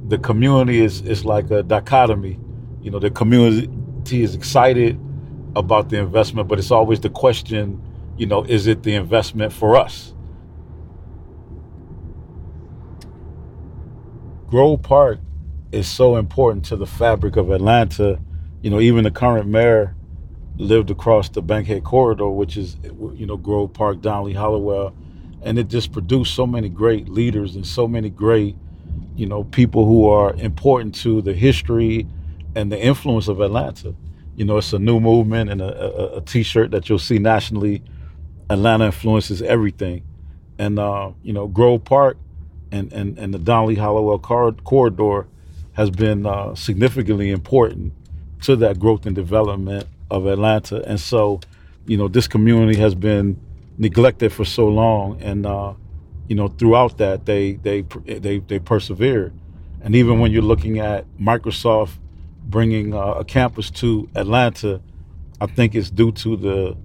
the 0.08 0.18
community 0.18 0.82
is 0.82 1.02
is 1.02 1.24
like 1.24 1.50
a 1.52 1.64
dichotomy. 1.64 2.40
You 2.82 2.92
know, 2.92 3.00
the 3.00 3.12
community 3.12 4.24
is 4.24 4.36
excited 4.36 5.00
about 5.56 5.90
the 5.90 5.98
investment, 6.00 6.48
but 6.48 6.60
it's 6.60 6.72
always 6.72 7.00
the 7.00 7.10
question, 7.10 7.82
you 8.18 8.26
know, 8.26 8.44
is 8.44 8.68
it 8.68 8.84
the 8.84 8.96
investment 8.96 9.54
for 9.54 9.76
us? 9.76 10.14
Grove 14.48 14.82
Park 14.82 15.20
is 15.72 15.88
so 15.88 16.16
important 16.16 16.66
to 16.66 16.76
the 16.76 16.88
fabric 16.88 17.36
of 17.36 17.52
Atlanta. 17.52 18.20
You 18.62 18.70
know, 18.70 18.80
even 18.80 19.04
the 19.04 19.12
current 19.12 19.48
mayor 19.48 19.96
lived 20.58 20.90
across 20.90 21.30
the 21.30 21.42
Bankhead 21.42 21.84
corridor, 21.84 22.30
which 22.30 22.58
is, 22.58 22.78
you 23.14 23.26
know, 23.26 23.38
Grove 23.38 23.74
Park, 23.74 24.02
Donnelly, 24.02 24.34
Hollowell, 24.34 24.96
and 25.42 25.60
it 25.60 25.68
just 25.68 25.92
produced 25.92 26.34
so 26.34 26.48
many 26.48 26.70
great 26.70 27.10
leaders 27.10 27.56
and 27.56 27.66
so 27.66 27.88
many 27.88 28.10
great, 28.10 28.56
you 29.16 29.26
know, 29.26 29.44
people 29.44 29.86
who 29.86 30.10
are 30.10 30.34
important 30.36 30.96
to 30.96 31.22
the 31.22 31.34
history 31.34 32.08
and 32.56 32.72
the 32.72 32.82
influence 32.82 33.28
of 33.28 33.42
Atlanta. 33.42 33.94
You 34.36 34.46
know, 34.46 34.58
it's 34.58 34.74
a 34.74 34.80
new 34.80 35.00
movement 35.00 35.50
and 35.50 35.62
a, 35.62 36.16
a, 36.16 36.18
a 36.18 36.22
T-shirt 36.22 36.72
that 36.72 36.90
you'll 36.90 37.00
see 37.00 37.20
nationally. 37.20 37.84
Atlanta 38.50 38.86
influences 38.86 39.42
everything, 39.42 40.04
and 40.58 40.80
uh, 40.80 41.12
you 41.24 41.34
know, 41.34 41.48
Grove 41.48 41.84
Park 41.84 42.18
and 42.72 42.92
and 42.94 43.18
and 43.18 43.34
the 43.34 43.40
Donald 43.40 43.70
Lee 43.70 43.76
Hollowell 43.76 44.20
corridor 44.20 45.28
has 45.74 45.90
been 45.90 46.26
uh, 46.26 46.56
significantly 46.56 47.30
important 47.30 47.94
to 48.42 48.56
that 48.56 48.80
growth 48.80 49.06
and 49.06 49.16
development 49.16 49.86
of 50.10 50.26
Atlanta. 50.26 50.82
And 50.88 51.00
so, 51.00 51.40
you 51.86 51.98
know, 51.98 52.08
this 52.08 52.28
community 52.28 52.80
has 52.80 52.96
been 52.96 53.40
neglected 53.78 54.34
for 54.34 54.46
so 54.46 54.68
long, 54.68 55.22
and 55.22 55.46
uh, 55.46 55.74
you 56.28 56.36
know, 56.36 56.48
throughout 56.48 56.98
that, 56.98 57.26
they 57.26 57.54
they 57.54 57.82
they 58.06 58.40
they 58.40 58.60
persevered. 58.60 59.34
And 59.82 59.96
even 59.96 60.20
when 60.20 60.32
you're 60.32 60.42
looking 60.42 60.80
at 60.80 61.06
Microsoft 61.20 61.98
bringing 62.46 62.94
uh, 62.94 63.00
a 63.14 63.26
campus 63.26 63.70
to 63.70 64.10
Atlanta, 64.16 64.82
I 65.40 65.46
think 65.46 65.76
it's 65.76 65.90
due 65.90 66.12
to 66.14 66.36
the 66.36 66.78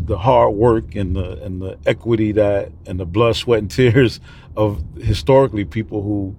the 0.00 0.18
hard 0.18 0.54
work 0.54 0.94
and 0.94 1.16
the 1.16 1.42
and 1.42 1.60
the 1.60 1.78
equity 1.86 2.32
that 2.32 2.72
and 2.86 2.98
the 3.00 3.06
blood, 3.06 3.36
sweat, 3.36 3.60
and 3.60 3.70
tears 3.78 4.20
of 4.56 4.82
historically 5.00 5.64
people 5.64 6.02
who 6.02 6.36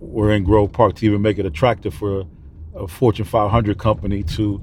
were 0.00 0.32
in 0.32 0.44
Grove 0.44 0.72
Park 0.72 0.96
to 0.96 1.06
even 1.06 1.22
make 1.22 1.38
it 1.38 1.46
attractive 1.46 1.94
for 1.94 2.20
a, 2.20 2.78
a 2.80 2.88
Fortune 2.88 3.24
500 3.24 3.78
company 3.78 4.22
to 4.22 4.60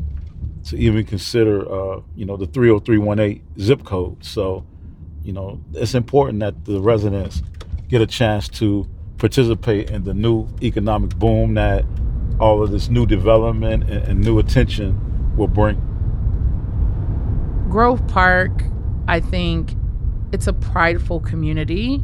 to 0.66 0.78
even 0.78 1.06
consider, 1.06 1.70
uh, 1.70 2.02
you 2.16 2.26
know, 2.26 2.38
the 2.38 2.48
30318 2.48 3.44
zip 3.60 3.84
code. 3.84 4.24
So, 4.24 4.66
you 5.22 5.34
know, 5.34 5.62
it's 5.74 5.94
important 5.94 6.40
that 6.40 6.66
the 6.66 6.80
residents 6.80 7.44
get 7.90 8.02
a 8.02 8.08
chance 8.08 8.48
to 8.50 8.88
participate 9.18 9.90
in 9.90 10.04
the 10.04 10.14
new 10.14 10.48
economic 10.62 11.16
boom 11.16 11.56
that 11.56 11.86
all 12.40 12.64
of 12.64 12.72
this 12.72 12.90
new 12.90 13.06
development 13.06 13.84
and, 13.90 14.04
and 14.08 14.22
new 14.22 14.40
attention 14.40 15.36
will 15.36 15.48
bring. 15.48 15.93
Grove 17.74 18.06
Park, 18.08 18.52
I 19.08 19.20
think 19.20 19.74
it's 20.32 20.46
a 20.46 20.54
prideful 20.54 21.20
community. 21.20 22.04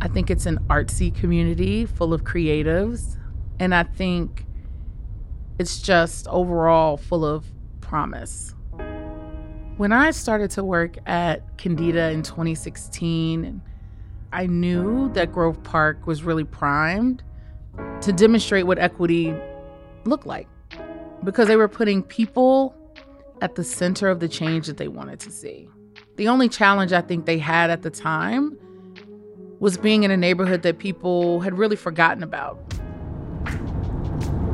I 0.00 0.06
think 0.06 0.30
it's 0.30 0.46
an 0.46 0.58
artsy 0.70 1.12
community 1.12 1.86
full 1.86 2.14
of 2.14 2.22
creatives. 2.22 3.18
And 3.58 3.74
I 3.74 3.82
think 3.82 4.46
it's 5.58 5.82
just 5.82 6.28
overall 6.28 6.96
full 6.96 7.24
of 7.24 7.46
promise. 7.80 8.54
When 9.76 9.90
I 9.90 10.12
started 10.12 10.52
to 10.52 10.62
work 10.62 10.98
at 11.06 11.58
Kendeda 11.58 12.12
in 12.12 12.22
2016, 12.22 13.60
I 14.32 14.46
knew 14.46 15.12
that 15.14 15.32
Grove 15.32 15.60
Park 15.64 16.06
was 16.06 16.22
really 16.22 16.44
primed 16.44 17.24
to 18.02 18.12
demonstrate 18.12 18.68
what 18.68 18.78
equity 18.78 19.34
looked 20.04 20.26
like 20.26 20.46
because 21.24 21.48
they 21.48 21.56
were 21.56 21.66
putting 21.66 22.04
people 22.04 22.77
at 23.40 23.54
the 23.54 23.64
center 23.64 24.08
of 24.08 24.20
the 24.20 24.28
change 24.28 24.66
that 24.66 24.76
they 24.76 24.88
wanted 24.88 25.20
to 25.20 25.30
see. 25.30 25.68
The 26.16 26.28
only 26.28 26.48
challenge 26.48 26.92
I 26.92 27.00
think 27.00 27.26
they 27.26 27.38
had 27.38 27.70
at 27.70 27.82
the 27.82 27.90
time 27.90 28.58
was 29.60 29.76
being 29.76 30.02
in 30.02 30.10
a 30.10 30.16
neighborhood 30.16 30.62
that 30.62 30.78
people 30.78 31.40
had 31.40 31.58
really 31.58 31.76
forgotten 31.76 32.22
about. 32.22 32.58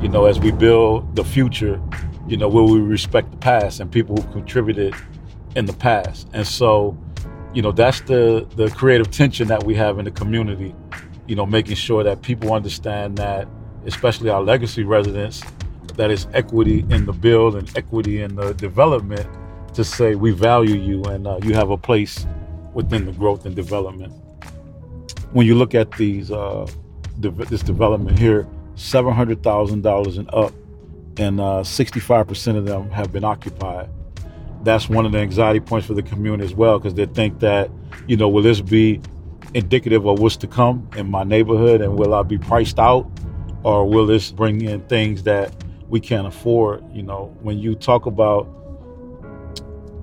You 0.01 0.09
know, 0.09 0.27
as 0.27 0.39
we 0.39 0.51
build 0.51 1.17
the 1.17 1.25
future, 1.25 1.81
you 2.27 2.37
know, 2.37 2.49
will 2.49 2.71
we 2.71 2.81
respect 2.81 3.31
the 3.31 3.37
past 3.39 3.81
and 3.81 3.91
people 3.91 4.17
who 4.17 4.33
contributed 4.33 4.95
in 5.57 5.67
the 5.67 5.73
past? 5.73 6.29
And 6.33 6.47
so, 6.47 6.97
you 7.55 7.63
know, 7.63 7.73
that's 7.73 8.01
the 8.03 8.47
the 8.57 8.69
creative 8.71 9.11
tension 9.11 9.49
that 9.49 9.65
we 9.65 9.75
have 9.75 9.99
in 9.99 10.05
the 10.05 10.11
community. 10.11 10.75
You 11.27 11.37
know, 11.37 11.47
making 11.47 11.77
sure 11.77 12.05
that 12.05 12.21
people 12.21 12.53
understand 12.53 13.17
that, 13.17 13.49
especially 13.87 14.29
our 14.29 14.43
legacy 14.43 14.85
residents, 14.85 15.43
that 15.97 16.11
is 16.11 16.27
equity 16.33 16.85
in 16.91 17.07
the 17.07 17.13
build 17.13 17.55
and 17.57 17.71
equity 17.77 18.23
in 18.23 18.35
the 18.35 18.53
development 18.55 19.27
to 19.75 19.85
say 19.85 20.15
we 20.15 20.31
value 20.31 20.77
you 20.77 21.03
and 21.05 21.27
uh, 21.27 21.39
you 21.43 21.55
have 21.55 21.71
a 21.71 21.77
place 21.77 22.27
within 22.75 23.07
the 23.07 23.13
growth 23.13 23.47
and 23.47 23.55
development. 23.57 24.13
When 25.33 25.47
you 25.47 25.55
look 25.55 25.75
at 25.75 25.91
these 25.93 26.31
uh, 26.31 26.67
de- 27.21 27.31
this 27.31 27.63
development 27.63 28.19
here, 28.19 28.47
seven 28.77 29.13
hundred 29.13 29.43
thousand 29.43 29.83
dollars 29.83 30.17
and 30.19 30.33
up, 30.33 30.53
and 31.17 31.41
uh, 31.41 31.65
sixty-five 31.65 32.27
percent 32.29 32.59
of 32.59 32.67
them 32.67 32.91
have 32.91 33.13
been 33.13 33.25
occupied. 33.25 33.89
That's 34.63 34.89
one 34.89 35.07
of 35.07 35.13
the 35.13 35.19
anxiety 35.19 35.61
points 35.61 35.87
for 35.87 35.95
the 35.95 36.03
community 36.03 36.45
as 36.45 36.55
well, 36.55 36.79
because 36.79 36.95
they 36.95 37.07
think 37.07 37.41
that 37.41 37.71
you 38.07 38.17
know 38.17 38.29
will 38.29 38.43
this 38.43 38.61
be 38.61 39.01
indicative 39.55 40.07
of 40.07 40.19
what's 40.19 40.37
to 40.39 40.47
come 40.47 40.89
in 40.97 41.11
my 41.11 41.23
neighborhood, 41.23 41.81
and 41.81 41.97
will 41.97 42.15
I 42.15 42.23
be 42.23 42.39
priced 42.39 42.79
out, 42.79 43.11
or 43.63 43.89
will 43.89 44.07
this 44.07 44.31
bring 44.31 44.63
in 44.63 44.81
things 44.83 45.23
that 45.25 45.55
we 45.89 46.01
can't 46.01 46.27
afford? 46.27 46.85
You 46.93 47.03
know, 47.03 47.37
when 47.43 47.59
you 47.59 47.75
talk 47.75 48.07
about 48.07 48.49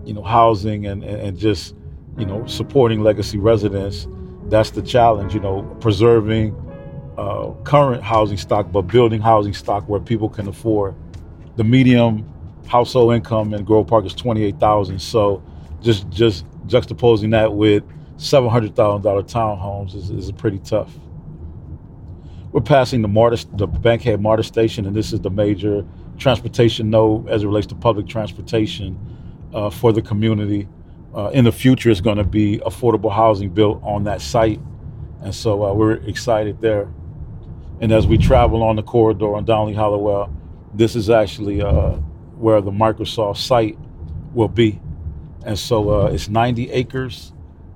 you 0.05 0.13
know 0.13 0.23
housing 0.23 0.87
and 0.87 1.03
and 1.03 1.37
just 1.37 1.75
you 2.17 2.25
know 2.25 2.45
supporting 2.45 3.01
legacy 3.01 3.37
residents, 3.37 4.07
that's 4.45 4.71
the 4.71 4.81
challenge. 4.81 5.33
You 5.33 5.39
know, 5.39 5.63
preserving 5.79 6.55
uh, 7.17 7.51
current 7.63 8.03
housing 8.03 8.37
stock, 8.37 8.71
but 8.71 8.83
building 8.83 9.21
housing 9.21 9.53
stock 9.53 9.87
where 9.87 9.99
people 9.99 10.29
can 10.29 10.47
afford. 10.47 10.95
The 11.57 11.63
medium 11.63 12.27
household 12.67 13.13
income 13.13 13.53
in 13.53 13.63
Grove 13.63 13.87
Park 13.87 14.05
is 14.05 14.13
twenty 14.13 14.43
eight 14.43 14.59
thousand. 14.59 14.99
So 14.99 15.43
just 15.81 16.09
just 16.09 16.45
juxtaposing 16.67 17.31
that 17.31 17.53
with 17.53 17.83
seven 18.17 18.49
hundred 18.49 18.75
thousand 18.75 19.03
dollar 19.03 19.23
townhomes 19.23 19.95
is, 19.95 20.09
is 20.09 20.31
pretty 20.31 20.59
tough. 20.59 20.93
We're 22.51 22.59
passing 22.59 23.01
the 23.01 23.07
MARTA, 23.07 23.45
the 23.53 23.65
Bankhead 23.65 24.19
MARTA 24.19 24.43
station, 24.43 24.85
and 24.85 24.93
this 24.93 25.13
is 25.13 25.21
the 25.21 25.29
major 25.29 25.85
transportation 26.17 26.89
node 26.89 27.29
as 27.29 27.43
it 27.43 27.47
relates 27.47 27.67
to 27.67 27.75
public 27.75 28.07
transportation 28.07 28.99
uh, 29.53 29.69
for 29.69 29.93
the 29.93 30.01
community. 30.01 30.67
Uh, 31.15 31.29
in 31.29 31.45
the 31.45 31.51
future, 31.51 31.89
it's 31.89 32.01
going 32.01 32.17
to 32.17 32.25
be 32.25 32.57
affordable 32.59 33.11
housing 33.11 33.49
built 33.49 33.81
on 33.83 34.03
that 34.03 34.21
site, 34.21 34.59
and 35.21 35.33
so 35.33 35.63
uh, 35.63 35.73
we're 35.73 35.93
excited 35.93 36.59
there. 36.59 36.89
And 37.79 37.91
as 37.93 38.05
we 38.05 38.17
travel 38.17 38.63
on 38.63 38.75
the 38.75 38.83
corridor 38.83 39.33
on 39.33 39.45
Donald 39.45 39.69
Lee 39.69 39.75
Hollowell, 39.75 40.29
this 40.73 40.95
is 40.95 41.09
actually 41.09 41.61
uh, 41.61 41.91
where 42.35 42.59
the 42.59 42.71
Microsoft 42.71 43.37
site 43.37 43.77
will 44.33 44.49
be. 44.49 44.79
And 45.45 45.57
so 45.57 45.89
uh, 45.89 46.05
it's 46.07 46.27
90 46.27 46.69
acres 46.71 47.31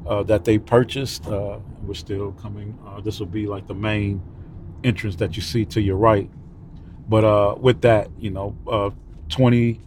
uh, 0.06 0.24
that 0.24 0.44
they 0.44 0.60
purchased. 0.60 1.26
We're 1.26 1.94
still 1.94 2.34
coming. 2.34 2.78
This 3.04 3.20
will 3.20 3.26
be 3.26 3.48
like 3.48 3.68
the 3.68 3.74
main 3.74 4.22
entrance 4.84 5.16
that 5.18 5.36
you 5.36 5.42
see 5.42 5.66
to 5.66 5.82
your 5.82 5.98
right. 5.98 6.30
But 7.08 7.24
uh, 7.24 7.56
with 7.60 7.82
that, 7.82 8.10
you 8.20 8.32
know, 8.32 8.58
uh, 8.68 8.92
20 9.30 9.80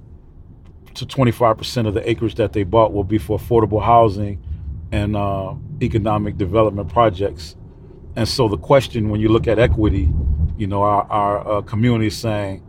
to 0.95 1.07
25% 1.07 1.87
of 1.87 1.95
the 1.95 2.09
acres 2.09 2.35
that 2.37 2.53
they 2.53 2.65
bought 2.65 2.93
will 2.93 3.05
be 3.05 3.19
for 3.19 3.39
affordable 3.39 3.83
housing 3.83 4.43
and 4.91 5.17
economic 5.83 6.37
development 6.37 6.89
projects 6.89 7.55
and 8.17 8.29
so 8.29 8.49
the 8.49 8.59
question, 8.59 9.11
when 9.11 9.21
you 9.21 9.29
look 9.29 9.47
at 9.47 9.61
equity, 9.61 10.11
you 10.57 10.67
know, 10.67 10.83
our, 10.83 11.05
our 11.05 11.49
uh, 11.59 11.63
community 11.63 12.09
is 12.09 12.19
saying, 12.19 12.65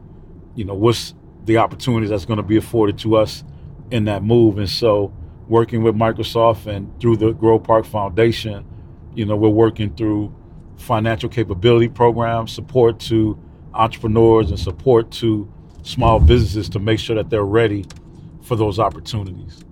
you 0.56 0.64
know, 0.64 0.76
what's 0.76 1.16
the 1.46 1.58
opportunities 1.58 2.12
that's 2.12 2.26
going 2.26 2.38
to 2.38 2.44
be 2.44 2.58
afforded 2.58 3.00
to 3.00 3.16
us 3.16 3.44
in 3.90 4.06
that 4.06 4.24
move? 4.24 4.60
And 4.60 4.70
so 4.70 5.12
working 5.48 5.82
with 5.82 5.96
Microsoft 5.96 6.68
and 6.68 6.98
through 7.02 7.18
the 7.18 7.32
Grove 7.32 7.64
Park 7.64 7.86
Foundation, 7.86 8.64
you 9.16 9.26
know, 9.26 9.36
we're 9.36 9.50
working 9.50 9.96
through 9.96 10.36
financial 10.80 11.30
capability 11.30 11.88
programs, 11.88 12.52
support 12.52 13.00
to 13.00 13.38
entrepreneurs 13.74 14.50
and 14.50 14.60
support 14.60 15.12
to 15.12 15.52
small 15.84 16.20
businesses 16.20 16.70
to 16.70 16.80
make 16.80 17.00
sure 17.00 17.16
that 17.16 17.30
they're 17.30 17.44
ready 17.44 17.86
for 18.42 18.56
those 18.56 18.80
opportunities. 18.80 19.64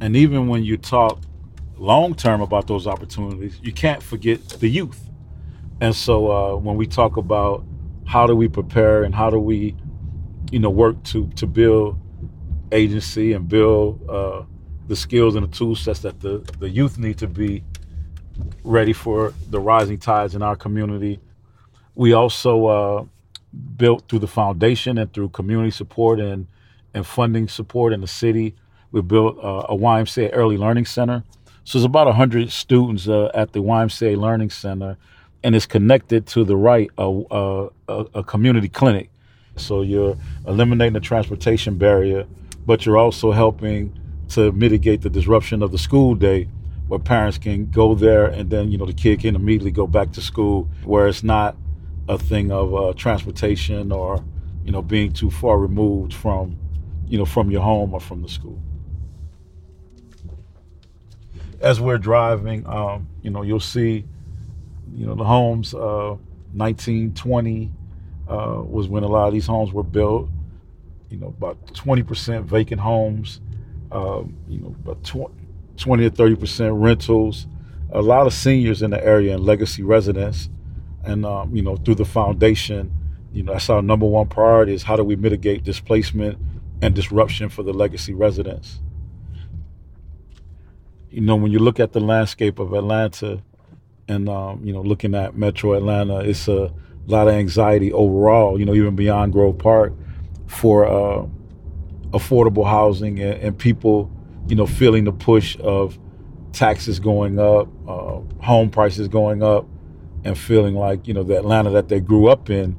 And 0.00 0.16
even 0.16 0.48
when 0.48 0.64
you 0.64 0.76
talk 0.76 1.20
long 1.76 2.14
term 2.14 2.40
about 2.40 2.66
those 2.66 2.86
opportunities, 2.86 3.58
you 3.62 3.72
can't 3.72 4.02
forget 4.02 4.48
the 4.48 4.68
youth. 4.68 5.08
And 5.80 5.94
so 5.94 6.30
uh, 6.30 6.56
when 6.56 6.76
we 6.76 6.86
talk 6.86 7.16
about 7.16 7.64
how 8.06 8.26
do 8.26 8.34
we 8.34 8.48
prepare 8.48 9.02
and 9.04 9.14
how 9.14 9.30
do 9.30 9.38
we, 9.38 9.76
you 10.50 10.58
know, 10.58 10.70
work 10.70 11.02
to 11.04 11.28
to 11.36 11.46
build 11.46 11.98
agency 12.72 13.32
and 13.32 13.48
build 13.48 14.08
uh, 14.08 14.42
the 14.86 14.96
skills 14.96 15.34
and 15.34 15.46
the 15.46 15.56
tool 15.56 15.76
sets 15.76 16.00
that 16.00 16.20
the, 16.20 16.38
the 16.58 16.68
youth 16.68 16.98
need 16.98 17.18
to 17.18 17.26
be 17.26 17.62
ready 18.64 18.92
for 18.92 19.32
the 19.50 19.60
rising 19.60 19.98
tides 19.98 20.34
in 20.34 20.42
our 20.42 20.56
community. 20.56 21.20
We 21.94 22.12
also 22.12 22.66
uh, 22.66 23.04
built 23.76 24.08
through 24.08 24.20
the 24.20 24.28
foundation 24.28 24.98
and 24.98 25.12
through 25.12 25.30
community 25.30 25.70
support 25.70 26.20
and, 26.20 26.46
and 26.94 27.06
funding 27.06 27.48
support 27.48 27.92
in 27.92 28.00
the 28.00 28.06
city. 28.06 28.54
We 28.92 29.02
built 29.02 29.38
uh, 29.38 29.66
a 29.68 29.76
YMCA 29.76 30.30
Early 30.32 30.56
Learning 30.56 30.84
Center. 30.84 31.24
So 31.64 31.78
there's 31.78 31.84
about 31.84 32.06
100 32.06 32.50
students 32.50 33.08
uh, 33.08 33.30
at 33.34 33.52
the 33.52 33.60
YMCA 33.60 34.16
Learning 34.16 34.50
Center, 34.50 34.96
and 35.42 35.54
it's 35.54 35.66
connected 35.66 36.26
to 36.28 36.44
the 36.44 36.56
right 36.56 36.90
a, 36.96 37.22
a, 37.30 37.68
a 38.14 38.24
community 38.24 38.68
clinic. 38.68 39.10
So 39.56 39.82
you're 39.82 40.16
eliminating 40.46 40.94
the 40.94 41.00
transportation 41.00 41.76
barrier, 41.76 42.26
but 42.64 42.86
you're 42.86 42.96
also 42.96 43.32
helping 43.32 43.98
to 44.30 44.52
mitigate 44.52 45.02
the 45.02 45.10
disruption 45.10 45.62
of 45.62 45.72
the 45.72 45.78
school 45.78 46.14
day 46.14 46.48
where 46.88 46.98
parents 46.98 47.38
can 47.38 47.70
go 47.70 47.94
there 47.94 48.26
and 48.26 48.50
then 48.50 48.72
you 48.72 48.78
know 48.78 48.86
the 48.86 48.92
kid 48.92 49.20
can 49.20 49.36
immediately 49.36 49.70
go 49.70 49.86
back 49.86 50.10
to 50.12 50.20
school 50.20 50.68
where 50.84 51.06
it's 51.06 51.22
not 51.22 51.56
a 52.08 52.18
thing 52.18 52.50
of 52.50 52.74
uh, 52.74 52.92
transportation 52.94 53.92
or 53.92 54.24
you 54.64 54.72
know 54.72 54.82
being 54.82 55.12
too 55.12 55.30
far 55.30 55.58
removed 55.58 56.12
from 56.12 56.56
you 57.06 57.18
know 57.18 57.26
from 57.26 57.50
your 57.50 57.60
home 57.60 57.92
or 57.94 58.00
from 58.00 58.22
the 58.22 58.28
school. 58.28 58.60
As 61.60 61.80
we're 61.80 61.98
driving 61.98 62.66
um, 62.66 63.06
you 63.22 63.30
know 63.30 63.42
you'll 63.42 63.60
see 63.60 64.04
you 64.94 65.06
know 65.06 65.14
the 65.14 65.24
homes 65.24 65.74
uh, 65.74 66.16
1920 66.54 67.70
uh, 68.28 68.62
was 68.64 68.88
when 68.88 69.02
a 69.04 69.08
lot 69.08 69.28
of 69.28 69.34
these 69.34 69.46
homes 69.46 69.72
were 69.72 69.82
built. 69.82 70.28
You 71.10 71.18
know 71.18 71.28
about 71.28 71.66
20% 71.68 72.44
vacant 72.44 72.80
homes 72.80 73.40
um, 73.90 74.36
you 74.48 74.60
know 74.60 74.68
about 74.68 75.02
20 75.04 75.47
20 75.78 76.06
or 76.06 76.10
30 76.10 76.36
percent 76.36 76.74
rentals. 76.74 77.46
A 77.90 78.02
lot 78.02 78.26
of 78.26 78.34
seniors 78.34 78.82
in 78.82 78.90
the 78.90 79.02
area 79.02 79.34
and 79.34 79.44
legacy 79.44 79.82
residents, 79.82 80.50
and 81.04 81.24
um, 81.24 81.54
you 81.54 81.62
know 81.62 81.76
through 81.76 81.94
the 81.94 82.04
foundation, 82.04 82.92
you 83.32 83.42
know 83.42 83.52
that's 83.52 83.70
our 83.70 83.80
number 83.80 84.04
one 84.04 84.28
priority 84.28 84.74
is 84.74 84.82
how 84.82 84.96
do 84.96 85.04
we 85.04 85.16
mitigate 85.16 85.64
displacement 85.64 86.38
and 86.82 86.94
disruption 86.94 87.48
for 87.48 87.62
the 87.62 87.72
legacy 87.72 88.12
residents. 88.12 88.80
You 91.10 91.22
know 91.22 91.36
when 91.36 91.50
you 91.50 91.58
look 91.58 91.80
at 91.80 91.92
the 91.92 92.00
landscape 92.00 92.58
of 92.58 92.74
Atlanta, 92.74 93.42
and 94.06 94.28
um, 94.28 94.60
you 94.62 94.72
know 94.72 94.82
looking 94.82 95.14
at 95.14 95.36
Metro 95.36 95.72
Atlanta, 95.72 96.20
it's 96.20 96.46
a 96.46 96.72
lot 97.06 97.28
of 97.28 97.34
anxiety 97.34 97.90
overall. 97.92 98.58
You 98.58 98.66
know 98.66 98.74
even 98.74 98.96
beyond 98.96 99.32
Grove 99.32 99.56
Park 99.56 99.94
for 100.46 100.86
uh, 100.86 101.26
affordable 102.10 102.66
housing 102.66 103.20
and, 103.20 103.40
and 103.40 103.58
people 103.58 104.10
you 104.48 104.56
know, 104.56 104.66
feeling 104.66 105.04
the 105.04 105.12
push 105.12 105.56
of 105.60 105.98
taxes 106.52 106.98
going 106.98 107.38
up, 107.38 107.68
uh, 107.86 108.20
home 108.42 108.70
prices 108.70 109.08
going 109.08 109.42
up, 109.42 109.66
and 110.24 110.36
feeling 110.36 110.74
like, 110.74 111.06
you 111.06 111.14
know, 111.14 111.22
the 111.22 111.36
Atlanta 111.36 111.70
that 111.70 111.88
they 111.88 112.00
grew 112.00 112.28
up 112.28 112.50
in, 112.50 112.76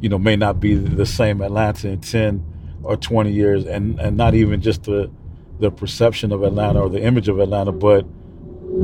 you 0.00 0.08
know, 0.08 0.18
may 0.18 0.34
not 0.34 0.58
be 0.58 0.74
the 0.74 1.06
same 1.06 1.40
Atlanta 1.40 1.88
in 1.88 2.00
10 2.00 2.44
or 2.82 2.96
20 2.96 3.30
years, 3.30 3.66
and, 3.66 4.00
and 4.00 4.16
not 4.16 4.34
even 4.34 4.60
just 4.60 4.84
the, 4.84 5.10
the 5.60 5.70
perception 5.70 6.32
of 6.32 6.42
Atlanta 6.42 6.80
or 6.80 6.88
the 6.88 7.02
image 7.02 7.28
of 7.28 7.38
Atlanta, 7.38 7.70
but 7.70 8.06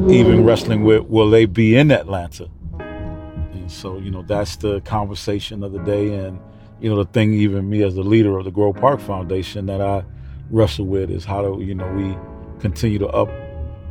even 0.09 0.45
wrestling 0.45 0.85
with 0.85 1.05
will 1.05 1.31
they 1.31 1.47
be 1.47 1.77
in 1.77 1.91
Atlanta? 1.91 2.49
And 2.79 3.71
so, 3.73 3.99
you 3.99 4.11
know, 4.11 4.23
that's 4.23 4.57
the 4.57 4.81
conversation 4.83 5.63
of 5.63 5.73
the 5.73 5.79
day. 5.81 6.15
And, 6.15 6.39
you 6.81 6.91
know, 6.91 7.03
the 7.03 7.11
thing, 7.11 7.33
even 7.33 7.69
me 7.69 7.83
as 7.83 7.95
the 7.95 8.03
leader 8.03 8.37
of 8.37 8.45
the 8.45 8.51
Grove 8.51 8.77
Park 8.77 9.01
Foundation, 9.01 9.67
that 9.67 9.81
I 9.81 10.05
wrestle 10.51 10.87
with 10.87 11.11
is 11.11 11.25
how 11.25 11.43
do 11.43 11.63
you 11.63 11.75
know 11.75 11.91
we 11.93 12.17
continue 12.61 12.99
to 12.99 13.09
up 13.09 13.29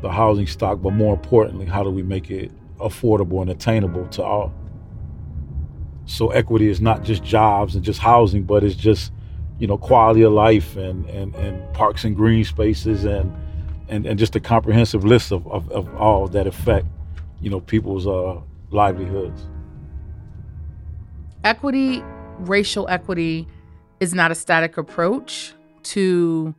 the 0.01 0.11
housing 0.11 0.47
stock, 0.47 0.81
but 0.81 0.91
more 0.91 1.13
importantly, 1.13 1.65
how 1.65 1.83
do 1.83 1.89
we 1.89 2.03
make 2.03 2.29
it 2.29 2.51
affordable 2.77 3.41
and 3.41 3.49
attainable 3.49 4.07
to 4.09 4.23
all? 4.23 4.53
So 6.05 6.29
equity 6.29 6.69
is 6.69 6.81
not 6.81 7.03
just 7.03 7.23
jobs 7.23 7.75
and 7.75 7.83
just 7.83 7.99
housing, 7.99 8.43
but 8.43 8.63
it's 8.63 8.75
just 8.75 9.11
you 9.57 9.67
know 9.67 9.77
quality 9.77 10.21
of 10.21 10.33
life 10.33 10.75
and 10.75 11.09
and, 11.09 11.33
and 11.35 11.73
parks 11.73 12.03
and 12.03 12.15
green 12.15 12.43
spaces 12.43 13.05
and 13.05 13.33
and, 13.87 14.05
and 14.05 14.19
just 14.19 14.35
a 14.35 14.39
comprehensive 14.39 15.03
list 15.03 15.31
of, 15.31 15.47
of, 15.47 15.71
of 15.71 15.93
all 15.95 16.27
that 16.27 16.47
affect 16.47 16.85
you 17.41 17.49
know 17.49 17.59
people's 17.59 18.05
uh, 18.05 18.39
livelihoods. 18.69 19.47
Equity, 21.43 22.03
racial 22.39 22.87
equity, 22.89 23.47
is 23.99 24.13
not 24.13 24.31
a 24.31 24.35
static 24.35 24.77
approach 24.77 25.54
to 25.85 26.55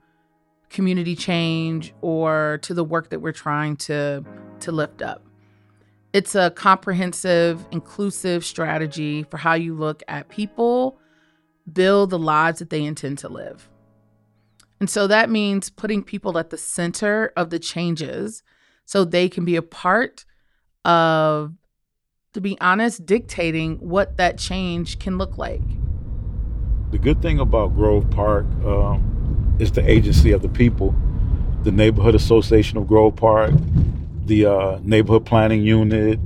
community 0.70 1.14
change 1.14 1.94
or 2.00 2.58
to 2.62 2.74
the 2.74 2.84
work 2.84 3.10
that 3.10 3.20
we're 3.20 3.32
trying 3.32 3.76
to 3.76 4.24
to 4.60 4.72
lift 4.72 5.02
up. 5.02 5.22
It's 6.12 6.34
a 6.34 6.50
comprehensive, 6.50 7.66
inclusive 7.70 8.44
strategy 8.44 9.22
for 9.24 9.36
how 9.36 9.54
you 9.54 9.74
look 9.74 10.02
at 10.08 10.28
people, 10.28 10.98
build 11.70 12.10
the 12.10 12.18
lives 12.18 12.58
that 12.60 12.70
they 12.70 12.84
intend 12.84 13.18
to 13.18 13.28
live. 13.28 13.68
And 14.80 14.88
so 14.88 15.06
that 15.06 15.30
means 15.30 15.70
putting 15.70 16.02
people 16.02 16.38
at 16.38 16.50
the 16.50 16.58
center 16.58 17.32
of 17.36 17.50
the 17.50 17.58
changes 17.58 18.42
so 18.84 19.04
they 19.04 19.28
can 19.28 19.44
be 19.44 19.56
a 19.56 19.62
part 19.62 20.24
of, 20.84 21.54
to 22.32 22.40
be 22.40 22.56
honest, 22.60 23.04
dictating 23.04 23.76
what 23.76 24.16
that 24.16 24.38
change 24.38 24.98
can 24.98 25.18
look 25.18 25.36
like. 25.36 25.62
The 26.92 26.98
good 26.98 27.20
thing 27.20 27.40
about 27.40 27.74
Grove 27.74 28.08
Park, 28.10 28.46
um, 28.64 29.15
is 29.58 29.72
the 29.72 29.88
agency 29.88 30.32
of 30.32 30.42
the 30.42 30.48
people. 30.48 30.94
The 31.62 31.72
Neighborhood 31.72 32.14
Association 32.14 32.78
of 32.78 32.86
Grove 32.86 33.16
Park, 33.16 33.52
the 34.24 34.46
uh, 34.46 34.78
Neighborhood 34.82 35.24
Planning 35.24 35.62
Unit, 35.62 36.20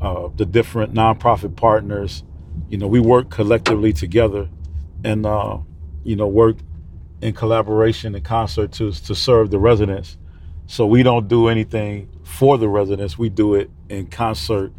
uh, 0.00 0.28
the 0.36 0.46
different 0.46 0.94
nonprofit 0.94 1.56
partners. 1.56 2.22
You 2.68 2.78
know, 2.78 2.86
we 2.86 3.00
work 3.00 3.30
collectively 3.30 3.92
together 3.92 4.48
and, 5.04 5.26
uh, 5.26 5.58
you 6.04 6.16
know, 6.16 6.26
work 6.26 6.56
in 7.20 7.34
collaboration 7.34 8.14
and 8.14 8.24
concert 8.24 8.72
to, 8.72 8.92
to 8.92 9.14
serve 9.14 9.50
the 9.50 9.58
residents. 9.58 10.16
So 10.66 10.86
we 10.86 11.02
don't 11.02 11.28
do 11.28 11.48
anything 11.48 12.08
for 12.22 12.58
the 12.58 12.68
residents, 12.68 13.16
we 13.16 13.28
do 13.28 13.54
it 13.54 13.70
in 13.88 14.06
concert 14.06 14.72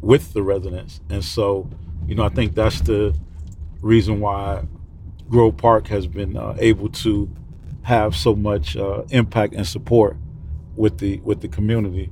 with 0.00 0.32
the 0.34 0.42
residents. 0.42 1.00
And 1.08 1.24
so, 1.24 1.68
you 2.06 2.14
know, 2.14 2.24
I 2.24 2.28
think 2.28 2.54
that's 2.54 2.80
the 2.82 3.14
reason 3.80 4.20
why 4.20 4.64
Grove 5.28 5.56
Park 5.56 5.86
has 5.88 6.06
been 6.06 6.36
uh, 6.36 6.54
able 6.58 6.90
to 6.90 7.30
have 7.82 8.14
so 8.14 8.34
much 8.34 8.76
uh, 8.76 9.02
impact 9.10 9.54
and 9.54 9.66
support 9.66 10.16
with 10.76 10.98
the 10.98 11.18
with 11.20 11.40
the 11.40 11.48
community. 11.48 12.10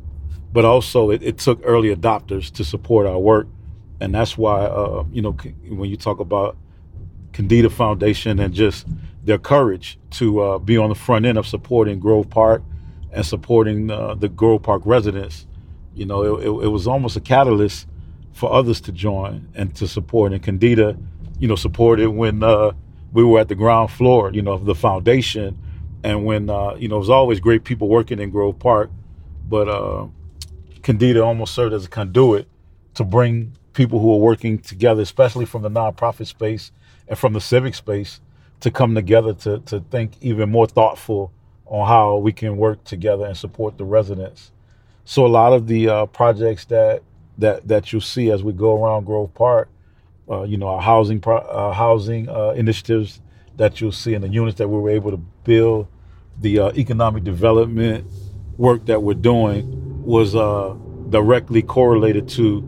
But 0.52 0.64
also, 0.64 1.10
it, 1.10 1.22
it, 1.22 1.38
took 1.38 1.60
early 1.62 1.94
adopters 1.94 2.50
to 2.54 2.64
support 2.64 3.06
our 3.06 3.18
work, 3.18 3.46
and 4.00 4.14
that's 4.14 4.36
why 4.36 4.64
uh, 4.64 5.04
you 5.12 5.22
know 5.22 5.32
when 5.68 5.88
you 5.88 5.96
talk 5.96 6.18
about 6.18 6.56
Kendeda 7.32 7.70
Foundation 7.70 8.38
and 8.40 8.52
just 8.52 8.86
their 9.22 9.38
courage 9.38 9.98
to 10.10 10.40
uh, 10.40 10.58
be 10.58 10.76
on 10.76 10.88
the 10.88 10.94
front 10.94 11.26
end 11.26 11.38
of 11.38 11.46
supporting 11.46 12.00
Grove 12.00 12.28
Park 12.30 12.62
and 13.12 13.24
supporting 13.24 13.90
uh, 13.90 14.14
the 14.14 14.28
Grove 14.28 14.62
Park 14.62 14.82
residents, 14.84 15.46
you 15.94 16.06
know, 16.06 16.22
it, 16.38 16.46
it, 16.46 16.64
it, 16.64 16.68
was 16.68 16.86
almost 16.86 17.16
a 17.16 17.20
catalyst 17.20 17.86
for 18.32 18.52
others 18.52 18.80
to 18.82 18.92
join 18.92 19.48
and 19.54 19.74
to 19.76 19.86
support. 19.86 20.32
And 20.32 20.42
Kendeda, 20.42 21.00
you 21.38 21.48
know, 21.48 21.56
supported 21.56 22.10
when 22.10 22.42
uh, 22.42 22.72
we 23.12 23.24
were 23.24 23.40
at 23.40 23.48
the 23.48 23.54
ground 23.54 23.90
floor, 23.90 24.30
you 24.32 24.42
know, 24.42 24.52
of 24.52 24.64
the 24.64 24.74
foundation. 24.74 25.58
And 26.02 26.24
when, 26.24 26.48
uh, 26.48 26.74
you 26.74 26.88
know, 26.88 26.96
it 26.96 27.00
was 27.00 27.10
always 27.10 27.40
great 27.40 27.64
people 27.64 27.88
working 27.88 28.18
in 28.20 28.30
Grove 28.30 28.58
Park, 28.58 28.90
but 29.48 29.68
uh, 29.68 30.06
Kendeda 30.80 31.24
almost 31.24 31.54
served 31.54 31.74
as 31.74 31.84
a 31.84 31.88
conduit 31.88 32.48
to 32.94 33.04
bring 33.04 33.52
people 33.72 34.00
who 34.00 34.12
are 34.14 34.18
working 34.18 34.58
together, 34.58 35.02
especially 35.02 35.44
from 35.44 35.62
the 35.62 35.70
nonprofit 35.70 36.26
space 36.26 36.72
and 37.08 37.18
from 37.18 37.32
the 37.32 37.40
civic 37.40 37.74
space, 37.74 38.20
to 38.60 38.70
come 38.70 38.94
together 38.94 39.32
to, 39.32 39.58
to 39.60 39.80
think 39.90 40.12
even 40.20 40.50
more 40.50 40.66
thoughtful 40.66 41.32
on 41.66 41.86
how 41.86 42.16
we 42.16 42.32
can 42.32 42.56
work 42.56 42.82
together 42.84 43.24
and 43.24 43.36
support 43.36 43.78
the 43.78 43.84
residents. 43.84 44.52
So 45.04 45.24
a 45.24 45.28
lot 45.28 45.52
of 45.52 45.66
the 45.66 45.88
uh, 45.88 46.06
projects 46.06 46.64
that 46.66 47.02
that 47.38 47.66
that 47.68 47.92
you 47.92 48.00
see 48.00 48.30
as 48.30 48.42
we 48.42 48.52
go 48.52 48.82
around 48.82 49.06
Grove 49.06 49.32
Park 49.34 49.68
uh, 50.30 50.42
you 50.44 50.56
know, 50.56 50.68
our 50.68 50.80
housing 50.80 51.20
pro- 51.20 51.38
uh, 51.38 51.72
housing 51.72 52.28
uh, 52.28 52.50
initiatives 52.50 53.20
that 53.56 53.80
you'll 53.80 53.92
see 53.92 54.14
in 54.14 54.22
the 54.22 54.28
units 54.28 54.58
that 54.58 54.68
we 54.68 54.78
were 54.78 54.90
able 54.90 55.10
to 55.10 55.16
build, 55.16 55.88
the 56.40 56.58
uh, 56.58 56.72
economic 56.76 57.24
development 57.24 58.06
work 58.56 58.86
that 58.86 59.02
we're 59.02 59.14
doing 59.14 60.04
was 60.04 60.36
uh, 60.36 60.74
directly 61.08 61.62
correlated 61.62 62.28
to 62.28 62.64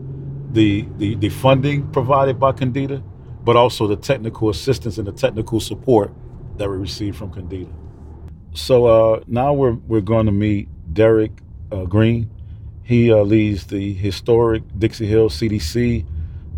the, 0.51 0.85
the, 0.97 1.15
the 1.15 1.29
funding 1.29 1.89
provided 1.91 2.39
by 2.39 2.51
Kendeda, 2.51 3.01
but 3.43 3.55
also 3.55 3.87
the 3.87 3.95
technical 3.95 4.49
assistance 4.49 4.97
and 4.97 5.07
the 5.07 5.11
technical 5.11 5.59
support 5.59 6.13
that 6.57 6.69
we 6.69 6.75
received 6.75 7.17
from 7.17 7.31
Kendeda. 7.31 7.71
So 8.53 8.85
uh, 8.85 9.23
now 9.25 9.53
we're 9.53 9.73
we're 9.73 10.01
going 10.01 10.27
to 10.27 10.31
meet 10.31 10.67
Derek 10.93 11.31
Green. 11.89 12.29
He 12.83 13.11
leads 13.11 13.65
the 13.65 13.93
historic 13.93 14.61
Dixie 14.77 15.07
Hill 15.07 15.29
CDC 15.29 16.05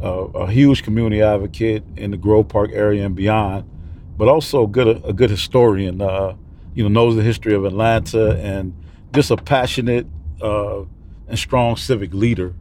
a 0.10 0.52
huge 0.52 0.84
community 0.84 1.22
advocate 1.22 1.84
in 1.98 2.12
the 2.12 2.18
Grove 2.18 2.48
Park 2.48 2.72
area 2.74 3.06
and 3.06 3.16
beyond, 3.16 3.70
but 4.18 4.28
also 4.28 4.64
a 4.64 4.68
good 4.68 5.02
a 5.06 5.14
good 5.14 5.30
historian. 5.30 6.02
Uh, 6.02 6.36
you 6.74 6.84
know, 6.84 6.90
knows 6.90 7.16
the 7.16 7.24
history 7.24 7.54
of 7.54 7.64
Atlanta 7.64 8.38
and 8.38 8.76
just 9.14 9.32
a 9.32 9.38
passionate 9.38 10.06
uh, 10.42 10.82
and 11.28 11.40
strong 11.40 11.78
civic 11.78 12.14
leader. 12.14 12.54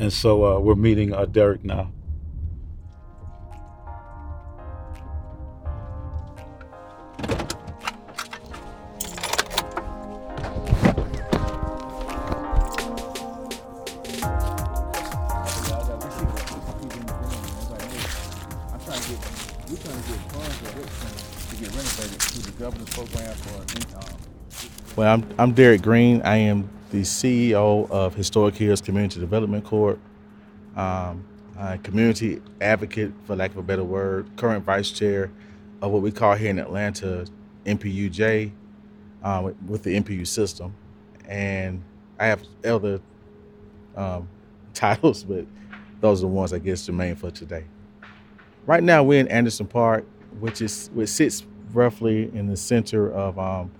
And 0.00 0.12
so 0.12 0.44
uh, 0.44 0.58
we're 0.58 0.74
meeting 0.74 1.12
uh, 1.12 1.26
Derek 1.26 1.64
now. 1.64 1.92
Well, 24.98 25.14
I'm, 25.14 25.24
I'm 25.38 25.52
Derek 25.52 25.82
Green. 25.82 26.22
I 26.22 26.38
am 26.38 26.68
the 26.90 27.02
CEO 27.02 27.88
of 27.88 28.16
Historic 28.16 28.56
Hills 28.56 28.80
Community 28.80 29.20
Development 29.20 29.64
Corp. 29.64 30.00
Um, 30.74 31.24
I'm 31.56 31.74
a 31.74 31.78
community 31.78 32.42
advocate, 32.60 33.12
for 33.24 33.36
lack 33.36 33.52
of 33.52 33.58
a 33.58 33.62
better 33.62 33.84
word, 33.84 34.28
current 34.34 34.64
vice 34.64 34.90
chair 34.90 35.30
of 35.82 35.92
what 35.92 36.02
we 36.02 36.10
call 36.10 36.34
here 36.34 36.50
in 36.50 36.58
Atlanta 36.58 37.26
NPUJ 37.64 38.50
um, 39.22 39.54
with 39.68 39.84
the 39.84 40.00
NPU 40.00 40.26
system. 40.26 40.74
And 41.28 41.80
I 42.18 42.26
have 42.26 42.42
other 42.64 43.00
um, 43.96 44.28
titles, 44.74 45.22
but 45.22 45.46
those 46.00 46.22
are 46.22 46.26
the 46.26 46.26
ones 46.26 46.52
I 46.52 46.58
guess 46.58 46.84
germane 46.84 47.14
for 47.14 47.30
today. 47.30 47.66
Right 48.66 48.82
now, 48.82 49.04
we're 49.04 49.20
in 49.20 49.28
Anderson 49.28 49.68
Park, 49.68 50.04
which 50.40 50.60
is 50.60 50.90
which 50.92 51.08
sits 51.08 51.46
roughly 51.72 52.34
in 52.34 52.48
the 52.48 52.56
center 52.56 53.12
of 53.12 53.38
um, 53.38 53.70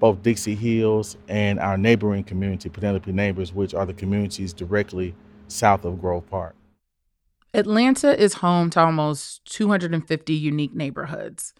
both 0.00 0.22
Dixie 0.22 0.54
Hills 0.54 1.16
and 1.28 1.60
our 1.60 1.76
neighboring 1.76 2.24
community, 2.24 2.68
Penelope 2.68 3.12
Neighbors, 3.12 3.52
which 3.52 3.74
are 3.74 3.86
the 3.86 3.94
communities 3.94 4.52
directly 4.52 5.14
south 5.46 5.84
of 5.84 6.00
Grove 6.00 6.28
Park. 6.28 6.56
Atlanta 7.52 8.20
is 8.20 8.34
home 8.34 8.70
to 8.70 8.80
almost 8.80 9.44
250 9.44 10.32
unique 10.32 10.74
neighborhoods. 10.74 11.52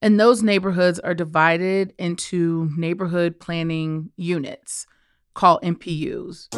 And 0.00 0.20
those 0.20 0.42
neighborhoods 0.42 1.00
are 1.00 1.14
divided 1.14 1.94
into 1.98 2.70
neighborhood 2.76 3.40
planning 3.40 4.10
units 4.16 4.86
called 5.32 5.62
NPUs. 5.62 6.48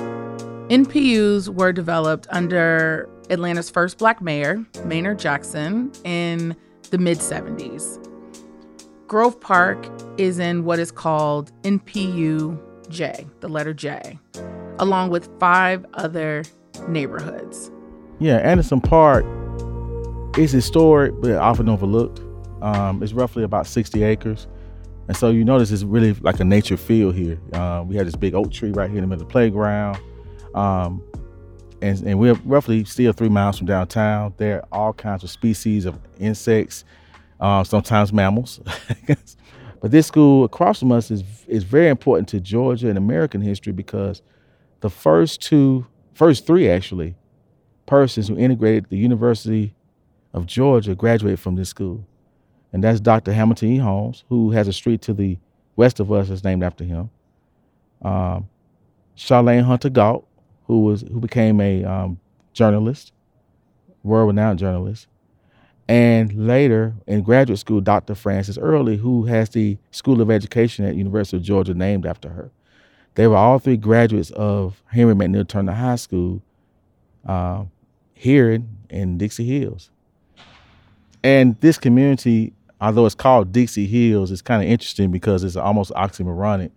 NPUs 0.69 1.49
were 1.49 1.73
developed 1.73 2.27
under 2.31 3.09
Atlanta's 3.31 3.71
first 3.71 3.99
black 3.99 4.21
mayor, 4.21 4.67
Maynard 4.85 5.21
Jackson, 5.21 5.93
in 6.05 6.57
the 6.91 6.99
mid 6.99 7.19
70s. 7.19 8.06
Grove 9.07 9.41
Park 9.41 9.89
is 10.19 10.41
in 10.41 10.65
what 10.65 10.81
is 10.81 10.91
called 10.91 11.53
NPU 11.63 12.59
J, 12.89 13.25
the 13.39 13.49
letter 13.49 13.73
J, 13.73 14.19
along 14.81 15.11
with 15.11 15.29
five 15.39 15.87
other 15.95 16.43
neighborhoods. 16.89 17.71
Yeah, 18.19 18.39
Anderson 18.39 18.81
Park 18.81 19.25
is 20.37 20.51
historic 20.51 21.13
but 21.21 21.33
often 21.37 21.69
overlooked. 21.69 22.21
Um, 22.63 23.01
it's 23.01 23.13
roughly 23.13 23.45
about 23.45 23.69
60 23.69 24.03
acres. 24.03 24.49
And 25.07 25.17
so 25.17 25.31
you 25.31 25.45
notice 25.45 25.71
it's 25.71 25.85
really 25.85 26.15
like 26.15 26.41
a 26.41 26.45
nature 26.45 26.77
field 26.77 27.15
here. 27.15 27.39
Uh, 27.53 27.85
we 27.87 27.95
have 27.95 28.07
this 28.07 28.17
big 28.17 28.35
oak 28.35 28.51
tree 28.51 28.73
right 28.73 28.91
here 28.91 28.99
in 28.99 29.05
the 29.05 29.09
middle 29.09 29.23
of 29.23 29.29
the 29.29 29.33
playground. 29.33 30.01
Um, 30.57 31.01
and, 31.81 32.01
and, 32.03 32.19
we're 32.19 32.35
roughly 32.45 32.85
still 32.85 33.13
three 33.13 33.29
miles 33.29 33.59
from 33.59 33.67
downtown. 33.67 34.35
There 34.39 34.63
are 34.63 34.69
all 34.73 34.93
kinds 34.95 35.23
of 35.23 35.31
species 35.31 35.85
of 35.85 36.01
insects 36.19 36.85
uh, 37.41 37.65
sometimes 37.65 38.13
mammals. 38.13 38.61
but 39.81 39.91
this 39.91 40.07
school 40.07 40.45
across 40.45 40.81
from 40.81 40.93
us 40.93 41.11
is 41.11 41.23
is 41.47 41.65
very 41.65 41.89
important 41.89 42.29
to 42.29 42.41
Georgia 42.41 42.89
and 42.89 42.99
American 42.99 43.41
history 43.41 43.73
because 43.73 44.23
the 44.81 44.91
first 44.91 45.41
two, 45.41 45.87
first 46.15 46.47
three 46.47 46.69
actually, 46.69 47.15
persons 47.87 48.29
who 48.29 48.39
integrated 48.39 48.87
the 48.91 48.97
University 48.97 49.75
of 50.33 50.47
Georgia 50.47 50.95
graduated 50.95 51.41
from 51.41 51.57
this 51.57 51.69
school, 51.69 52.07
and 52.73 52.83
that's 52.85 53.01
Dr. 53.01 53.33
Hamilton 53.33 53.69
E. 53.71 53.79
Holmes, 53.79 54.25
who 54.29 54.51
has 54.51 54.69
a 54.69 54.73
street 54.73 55.03
to 55.03 55.15
the 55.15 55.39
west 55.77 56.01
of 56.01 56.11
us 56.13 56.29
that's 56.29 56.45
named 56.45 56.63
after 56.63 56.85
him. 56.85 57.11
Um, 58.03 58.49
Charlayne 59.17 59.65
Hunter 59.65 59.89
Gault, 59.89 60.27
who 60.67 60.83
was 60.83 61.03
who 61.03 61.21
became 61.21 61.61
a 61.61 61.85
um, 61.85 62.21
journalist, 62.53 63.13
world-renowned 64.03 64.59
journalist, 64.59 65.07
and 65.89 66.47
later 66.47 66.95
in 67.07 67.23
graduate 67.23 67.59
school, 67.59 67.81
Dr. 67.81 68.15
Frances 68.15 68.59
Early, 68.59 68.97
who 68.97 69.27
has 69.27 69.51
the 69.51 69.79
School 69.93 70.21
of 70.21 70.31
Education 70.31 70.85
at 70.85 70.97
University 70.97 71.37
of 71.37 71.43
Georgia 71.43 71.75
named 71.75 72.07
after 72.07 72.31
her. 72.31 72.51
They 73.15 73.27
were 73.27 73.37
all 73.37 73.59
three 73.59 73.77
graduates 73.77 74.31
of 74.33 74.83
Henry 74.87 75.15
McNeil 75.15 75.49
Turner 75.49 75.73
High 75.73 75.97
School 75.97 76.43
uh, 77.27 77.65
here 78.15 78.51
in, 78.51 78.69
in 78.91 79.17
Dixie 79.19 79.47
Hills. 79.47 79.91
And 81.23 81.59
this 81.61 81.79
community, 81.79 82.53
although 82.81 83.07
it's 83.07 83.15
called 83.15 83.53
Dixie 83.53 83.87
Hills, 83.87 84.31
it's 84.31 84.43
kind 84.43 84.63
of 84.63 84.69
interesting 84.69 85.11
because 85.11 85.45
it's 85.45 85.57
almost 85.57 85.93
oxymoronic. 85.93 86.71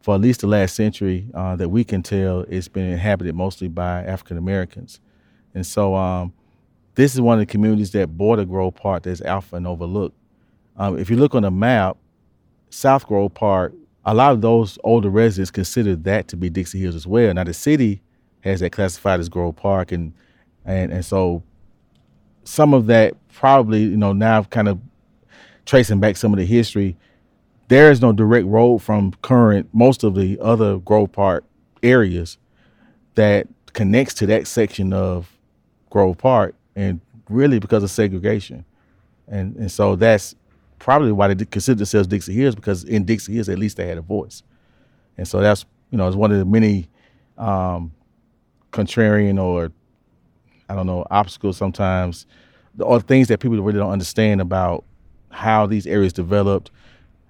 For 0.00 0.16
at 0.16 0.20
least 0.20 0.40
the 0.40 0.48
last 0.48 0.74
century 0.74 1.28
uh, 1.34 1.54
that 1.56 1.68
we 1.68 1.84
can 1.84 2.02
tell, 2.02 2.40
it's 2.48 2.66
been 2.66 2.90
inhabited 2.90 3.36
mostly 3.36 3.68
by 3.68 4.02
African 4.02 4.36
Americans. 4.36 4.98
And 5.54 5.64
so 5.64 5.94
um, 5.94 6.32
this 6.94 7.14
is 7.14 7.20
one 7.20 7.38
of 7.38 7.40
the 7.40 7.50
communities 7.50 7.90
that 7.92 8.16
border 8.16 8.44
Grove 8.44 8.74
Park 8.74 9.04
that's 9.04 9.22
alpha 9.22 9.56
and 9.56 9.66
overlooked. 9.66 10.16
Um, 10.76 10.98
if 10.98 11.10
you 11.10 11.16
look 11.16 11.34
on 11.34 11.42
the 11.42 11.50
map, 11.50 11.96
South 12.70 13.06
Grove 13.06 13.34
Park, 13.34 13.72
a 14.04 14.14
lot 14.14 14.32
of 14.32 14.40
those 14.40 14.78
older 14.84 15.08
residents 15.08 15.50
consider 15.50 15.94
that 15.96 16.28
to 16.28 16.36
be 16.36 16.50
Dixie 16.50 16.80
Hills 16.80 16.94
as 16.94 17.06
well. 17.06 17.32
Now 17.32 17.44
the 17.44 17.54
city 17.54 18.02
has 18.40 18.60
that 18.60 18.72
classified 18.72 19.20
as 19.20 19.28
Grove 19.28 19.56
Park, 19.56 19.92
and 19.92 20.12
and 20.64 20.92
and 20.92 21.04
so 21.04 21.42
some 22.44 22.74
of 22.74 22.86
that 22.86 23.14
probably 23.32 23.82
you 23.82 23.96
know 23.96 24.12
now 24.12 24.42
kind 24.44 24.68
of 24.68 24.80
tracing 25.64 26.00
back 26.00 26.16
some 26.16 26.32
of 26.32 26.38
the 26.38 26.46
history. 26.46 26.96
There 27.68 27.90
is 27.90 28.02
no 28.02 28.12
direct 28.12 28.46
road 28.46 28.82
from 28.82 29.12
current 29.22 29.68
most 29.72 30.02
of 30.04 30.14
the 30.14 30.38
other 30.40 30.78
Grove 30.78 31.12
Park 31.12 31.44
areas 31.82 32.38
that 33.14 33.46
connects 33.72 34.14
to 34.14 34.26
that 34.26 34.46
section 34.46 34.92
of 34.92 35.38
Grove 35.90 36.18
Park 36.18 36.54
and 36.76 37.00
really 37.28 37.58
because 37.58 37.82
of 37.82 37.90
segregation. 37.90 38.64
And 39.28 39.56
and 39.56 39.70
so 39.70 39.96
that's 39.96 40.34
probably 40.78 41.12
why 41.12 41.32
they 41.32 41.44
consider 41.44 41.76
themselves 41.76 42.08
Dixie 42.08 42.34
Hills 42.34 42.54
because 42.54 42.84
in 42.84 43.04
Dixie 43.04 43.34
Hills 43.34 43.48
at 43.48 43.58
least 43.58 43.76
they 43.76 43.86
had 43.86 43.98
a 43.98 44.02
voice. 44.02 44.42
And 45.16 45.26
so 45.26 45.40
that's 45.40 45.64
you 45.90 45.98
know 45.98 46.06
it's 46.06 46.16
one 46.16 46.32
of 46.32 46.38
the 46.38 46.44
many 46.44 46.88
um, 47.38 47.92
contrarian 48.72 49.40
or 49.42 49.72
I 50.68 50.74
don't 50.74 50.86
know 50.86 51.06
obstacles 51.10 51.56
sometimes 51.56 52.26
or 52.78 53.00
things 53.00 53.28
that 53.28 53.40
people 53.40 53.60
really 53.60 53.78
don't 53.78 53.90
understand 53.90 54.40
about 54.40 54.84
how 55.30 55.66
these 55.66 55.86
areas 55.86 56.12
developed, 56.12 56.70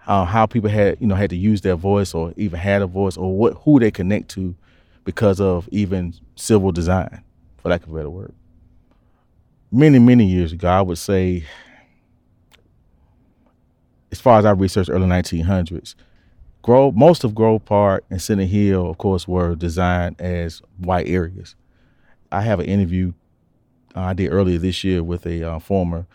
uh, 0.06 0.24
how 0.24 0.46
people 0.46 0.70
had 0.70 0.96
you 1.00 1.06
know 1.06 1.14
had 1.14 1.30
to 1.30 1.36
use 1.36 1.60
their 1.60 1.76
voice 1.76 2.14
or 2.14 2.32
even 2.36 2.58
had 2.58 2.82
a 2.82 2.86
voice 2.86 3.16
or 3.16 3.36
what 3.36 3.54
who 3.64 3.78
they 3.78 3.90
connect 3.90 4.30
to 4.30 4.54
because 5.04 5.40
of 5.40 5.68
even 5.72 6.14
civil 6.36 6.70
design, 6.72 7.22
for 7.58 7.68
lack 7.68 7.82
of 7.82 7.90
a 7.90 7.94
better 7.94 8.10
word 8.10 8.32
many, 9.72 9.98
many 9.98 10.26
years 10.26 10.52
ago, 10.52 10.68
I 10.68 10.82
would 10.82 10.98
say, 10.98 11.44
as 14.12 14.20
far 14.20 14.38
as 14.38 14.44
I 14.44 14.50
researched 14.50 14.90
early 14.90 15.06
1900s, 15.06 15.94
Grove, 16.60 16.94
most 16.94 17.24
of 17.24 17.34
Grove 17.34 17.64
Park 17.64 18.04
and 18.10 18.22
Center 18.22 18.44
Hill, 18.44 18.88
of 18.88 18.98
course, 18.98 19.26
were 19.26 19.56
designed 19.56 20.20
as 20.20 20.62
white 20.78 21.08
areas. 21.08 21.56
I 22.30 22.42
have 22.42 22.60
an 22.60 22.66
interview 22.66 23.14
uh, 23.96 24.00
I 24.00 24.12
did 24.14 24.28
earlier 24.28 24.58
this 24.58 24.84
year 24.84 25.02
with 25.02 25.26
a 25.26 25.42
uh, 25.42 25.58
former 25.58 26.06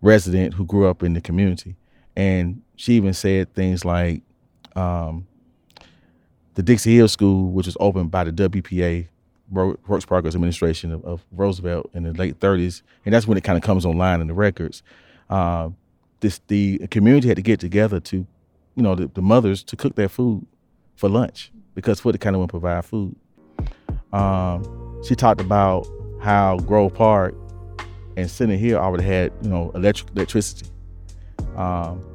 resident 0.00 0.54
who 0.54 0.66
grew 0.66 0.86
up 0.86 1.02
in 1.02 1.14
the 1.14 1.20
community, 1.20 1.76
and 2.16 2.60
she 2.76 2.94
even 2.94 3.14
said 3.14 3.54
things 3.54 3.84
like 3.84 4.22
um, 4.76 5.26
the 6.54 6.62
Dixie 6.62 6.96
Hill 6.96 7.08
School, 7.08 7.50
which 7.50 7.66
was 7.66 7.76
opened 7.80 8.10
by 8.10 8.24
the 8.24 8.32
WPA 8.32 9.08
Works 9.52 10.06
Progress 10.06 10.34
Administration 10.34 10.92
of, 10.92 11.04
of, 11.04 11.24
Roosevelt 11.30 11.90
in 11.94 12.04
the 12.04 12.12
late 12.12 12.40
30s, 12.40 12.82
and 13.04 13.14
that's 13.14 13.26
when 13.26 13.36
it 13.36 13.44
kind 13.44 13.56
of 13.56 13.62
comes 13.62 13.84
online 13.84 14.20
in 14.20 14.26
the 14.26 14.34
records. 14.34 14.82
Uh, 15.28 15.70
this 16.20 16.40
the 16.48 16.78
community 16.90 17.28
had 17.28 17.36
to 17.36 17.42
get 17.42 17.60
together 17.60 18.00
to, 18.00 18.26
you 18.76 18.82
know, 18.82 18.94
the, 18.94 19.08
the 19.08 19.22
mothers 19.22 19.62
to 19.64 19.76
cook 19.76 19.94
their 19.94 20.08
food 20.08 20.46
for 20.96 21.08
lunch 21.08 21.52
because 21.74 22.00
Foot 22.00 22.18
kind 22.20 22.36
of 22.36 22.40
wouldn't 22.40 22.50
provide 22.50 22.84
food. 22.84 23.14
Um, 24.12 25.02
she 25.04 25.14
talked 25.14 25.40
about 25.40 25.86
how 26.22 26.58
Grove 26.58 26.94
Park 26.94 27.34
and 28.16 28.30
Center 28.30 28.56
Hill 28.56 28.78
already 28.78 29.04
had, 29.04 29.32
you 29.42 29.48
know, 29.48 29.70
electric 29.74 30.10
electricity. 30.14 30.70
Um, 31.56 32.08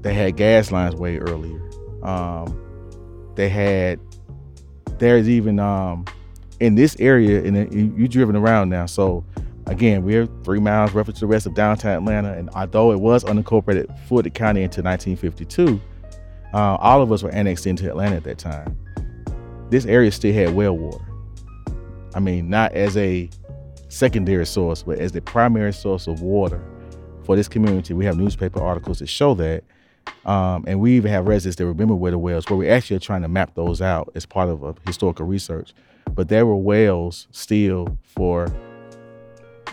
they 0.00 0.14
had 0.14 0.36
gas 0.36 0.72
lines 0.72 0.94
way 0.94 1.18
earlier. 1.18 1.60
Um, 2.02 2.58
they 3.36 3.48
had 3.48 4.00
there's 5.00 5.28
even 5.28 5.58
um, 5.58 6.04
in 6.60 6.76
this 6.76 6.96
area, 7.00 7.42
and 7.42 7.72
you, 7.74 8.02
have 8.02 8.10
driven 8.10 8.36
around 8.36 8.68
now. 8.68 8.86
So 8.86 9.24
again, 9.66 10.04
we're 10.04 10.26
three 10.44 10.60
miles 10.60 10.92
roughly 10.92 11.14
to 11.14 11.20
the 11.20 11.26
rest 11.26 11.46
of 11.46 11.54
downtown 11.54 11.96
Atlanta, 11.96 12.32
and 12.34 12.48
although 12.50 12.92
it 12.92 13.00
was 13.00 13.24
unincorporated 13.24 13.98
Fulton 14.06 14.30
County 14.30 14.62
until 14.62 14.84
1952, 14.84 15.80
uh, 16.52 16.76
all 16.76 17.02
of 17.02 17.10
us 17.10 17.22
were 17.22 17.30
annexed 17.30 17.66
into 17.66 17.88
Atlanta 17.88 18.16
at 18.16 18.24
that 18.24 18.38
time. 18.38 18.78
This 19.70 19.86
area 19.86 20.12
still 20.12 20.34
had 20.34 20.54
well 20.54 20.76
water. 20.76 21.04
I 22.14 22.20
mean, 22.20 22.48
not 22.50 22.72
as 22.72 22.96
a 22.96 23.30
secondary 23.88 24.46
source, 24.46 24.82
but 24.82 24.98
as 24.98 25.12
the 25.12 25.20
primary 25.20 25.72
source 25.72 26.06
of 26.06 26.22
water 26.22 26.62
for 27.24 27.36
this 27.36 27.48
community. 27.48 27.94
We 27.94 28.04
have 28.04 28.18
newspaper 28.18 28.60
articles 28.60 28.98
that 28.98 29.08
show 29.08 29.34
that. 29.34 29.64
Um, 30.24 30.64
and 30.66 30.80
we 30.80 30.96
even 30.96 31.10
have 31.10 31.26
residents 31.26 31.56
that 31.56 31.66
remember 31.66 31.94
where 31.94 32.10
the 32.10 32.18
wells 32.18 32.48
where 32.48 32.56
we 32.56 32.68
actually 32.68 32.96
are 32.96 33.00
trying 33.00 33.22
to 33.22 33.28
map 33.28 33.54
those 33.54 33.80
out 33.80 34.12
as 34.14 34.26
part 34.26 34.48
of 34.48 34.62
a 34.62 34.74
historical 34.86 35.26
research. 35.26 35.72
But 36.14 36.28
there 36.28 36.44
were 36.44 36.56
wells 36.56 37.26
still 37.30 37.96
for 38.02 38.52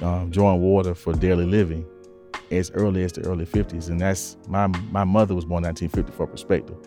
um, 0.01 0.29
drawing 0.29 0.61
water 0.61 0.95
for 0.95 1.13
daily 1.13 1.45
living 1.45 1.85
as 2.51 2.71
early 2.71 3.03
as 3.03 3.11
the 3.11 3.21
early 3.21 3.45
50s. 3.45 3.89
And 3.89 3.99
that's 3.99 4.37
my 4.47 4.67
my 4.67 5.03
mother 5.03 5.35
was 5.35 5.45
born 5.45 5.63
1950 5.63 6.15
for 6.15 6.27
perspective. 6.27 6.77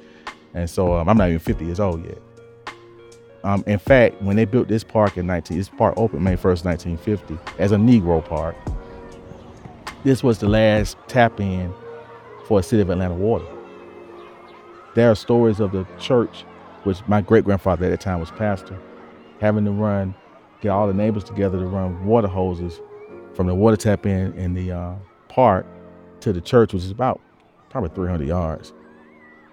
And 0.55 0.69
so 0.69 0.95
um, 0.95 1.09
I'm 1.09 1.17
not 1.17 1.29
even 1.29 1.39
50 1.39 1.65
years 1.65 1.81
old 1.81 2.05
yet. 2.05 2.19
Um, 3.43 3.65
in 3.67 3.79
fact, 3.79 4.21
when 4.23 4.37
they 4.37 4.45
built 4.45 4.69
this 4.69 4.85
park 4.85 5.17
in 5.17 5.27
19, 5.27 5.57
this 5.57 5.69
park 5.69 5.95
opened 5.97 6.23
May 6.23 6.37
1st, 6.37 6.65
1950, 6.65 7.39
as 7.59 7.73
a 7.73 7.77
Negro 7.77 8.23
park. 8.25 8.55
This 10.05 10.23
was 10.23 10.39
the 10.39 10.49
last 10.49 10.97
tap 11.09 11.41
in 11.41 11.73
for 12.51 12.59
a 12.59 12.63
city 12.65 12.83
of 12.83 12.91
Atlanta 12.91 13.15
water. 13.15 13.47
There 14.97 15.09
are 15.09 15.15
stories 15.15 15.61
of 15.61 15.71
the 15.71 15.87
church, 16.01 16.45
which 16.83 16.99
my 17.07 17.21
great 17.21 17.45
grandfather 17.45 17.87
at 17.87 17.91
that 17.91 18.01
time 18.01 18.19
was 18.19 18.33
pastor, 18.33 18.77
having 19.41 19.65
to 19.67 19.71
run, 19.71 20.17
get 20.61 20.71
all 20.71 20.89
the 20.89 20.93
neighbors 20.93 21.23
together 21.23 21.61
to 21.61 21.67
run 21.67 22.05
water 22.05 22.27
hoses 22.27 22.81
from 23.35 23.47
the 23.47 23.55
water 23.55 23.77
tap 23.77 24.05
in 24.05 24.33
in 24.33 24.55
the 24.55 24.73
uh, 24.73 24.95
park 25.29 25.65
to 26.19 26.33
the 26.33 26.41
church, 26.41 26.75
which 26.75 26.83
is 26.83 26.91
about 26.91 27.21
probably 27.69 27.91
300 27.91 28.27
yards, 28.27 28.73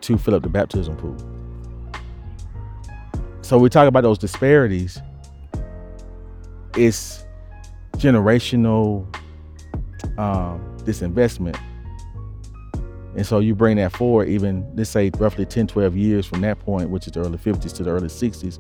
to 0.02 0.18
fill 0.18 0.34
up 0.34 0.42
the 0.42 0.50
baptism 0.50 0.98
pool. 0.98 1.16
So 3.44 3.60
we 3.60 3.70
talk 3.70 3.88
about 3.88 4.02
those 4.02 4.18
disparities. 4.18 5.00
It's 6.76 7.24
generational 7.98 9.06
um, 10.18 10.78
disinvestment. 10.80 11.60
And 13.18 13.26
so 13.26 13.40
you 13.40 13.56
bring 13.56 13.78
that 13.78 13.94
forward, 13.94 14.30
even 14.30 14.64
let's 14.76 14.92
say 14.92 15.10
roughly 15.18 15.44
10, 15.44 15.66
12 15.66 15.98
years 15.98 16.28
from 16.28 16.42
that 16.42 16.60
point, 16.60 16.92
which 16.92 17.08
is 17.08 17.14
the 17.14 17.22
early 17.22 17.40
50s 17.40 17.74
to 17.78 17.84
the 17.84 17.90
early 17.90 18.10
60s. 18.10 18.60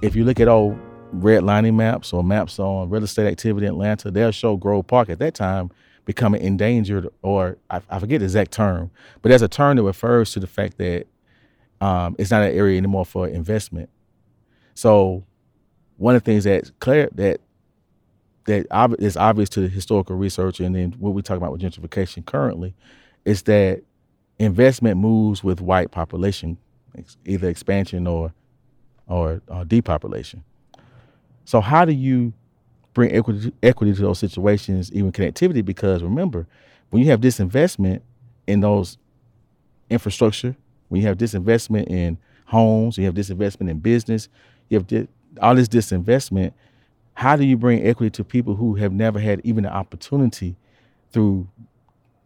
If 0.00 0.14
you 0.14 0.24
look 0.24 0.38
at 0.38 0.46
old 0.46 0.78
redlining 1.12 1.74
maps 1.74 2.12
or 2.12 2.22
maps 2.22 2.60
on 2.60 2.88
real 2.88 3.02
estate 3.02 3.26
activity 3.26 3.66
in 3.66 3.72
Atlanta, 3.72 4.12
they'll 4.12 4.30
show 4.30 4.56
Grove 4.56 4.86
Park 4.86 5.10
at 5.10 5.18
that 5.18 5.34
time 5.34 5.72
becoming 6.04 6.40
endangered, 6.40 7.08
or 7.22 7.58
I, 7.68 7.80
I 7.90 7.98
forget 7.98 8.20
the 8.20 8.26
exact 8.26 8.52
term, 8.52 8.92
but 9.22 9.30
there's 9.30 9.42
a 9.42 9.48
term 9.48 9.76
that 9.76 9.82
refers 9.82 10.32
to 10.32 10.40
the 10.40 10.46
fact 10.46 10.78
that 10.78 11.06
um, 11.80 12.14
it's 12.16 12.30
not 12.30 12.42
an 12.42 12.52
area 12.52 12.78
anymore 12.78 13.04
for 13.04 13.26
investment. 13.26 13.90
So 14.74 15.24
one 15.96 16.14
of 16.14 16.22
the 16.22 16.30
things 16.30 16.44
that 16.44 16.70
clear 16.78 17.08
that 17.14 17.40
that 18.44 18.66
is 19.00 19.16
obvious 19.16 19.48
to 19.50 19.60
the 19.60 19.68
historical 19.68 20.14
research 20.16 20.60
and 20.60 20.74
then 20.74 20.92
what 20.98 21.12
we 21.12 21.22
talk 21.22 21.36
about 21.36 21.52
with 21.52 21.60
gentrification 21.60 22.24
currently 22.24 22.74
is 23.24 23.42
that 23.42 23.82
investment 24.38 24.98
moves 24.98 25.44
with 25.44 25.60
white 25.60 25.90
population, 25.90 26.56
either 27.24 27.48
expansion 27.48 28.06
or 28.06 28.32
or 29.06 29.42
uh, 29.48 29.64
depopulation. 29.64 30.44
So 31.44 31.60
how 31.60 31.84
do 31.84 31.92
you 31.92 32.32
bring 32.94 33.12
equity 33.12 33.52
equity 33.62 33.94
to 33.94 34.02
those 34.02 34.18
situations, 34.18 34.92
even 34.92 35.12
connectivity? 35.12 35.64
Because 35.64 36.02
remember, 36.02 36.46
when 36.90 37.02
you 37.02 37.10
have 37.10 37.20
disinvestment 37.20 38.00
in 38.46 38.60
those 38.60 38.98
infrastructure, 39.90 40.56
when 40.88 41.00
you 41.00 41.06
have 41.08 41.18
disinvestment 41.18 41.88
in 41.88 42.18
homes, 42.46 42.98
you 42.98 43.04
have 43.04 43.14
disinvestment 43.14 43.70
in 43.70 43.78
business, 43.78 44.28
you 44.68 44.78
have 44.78 44.86
di- 44.86 45.08
all 45.40 45.54
this 45.54 45.68
disinvestment. 45.68 46.52
How 47.14 47.36
do 47.36 47.44
you 47.44 47.56
bring 47.56 47.86
equity 47.86 48.10
to 48.10 48.24
people 48.24 48.54
who 48.54 48.76
have 48.76 48.92
never 48.92 49.18
had 49.18 49.40
even 49.44 49.64
the 49.64 49.72
opportunity 49.72 50.56
through 51.12 51.48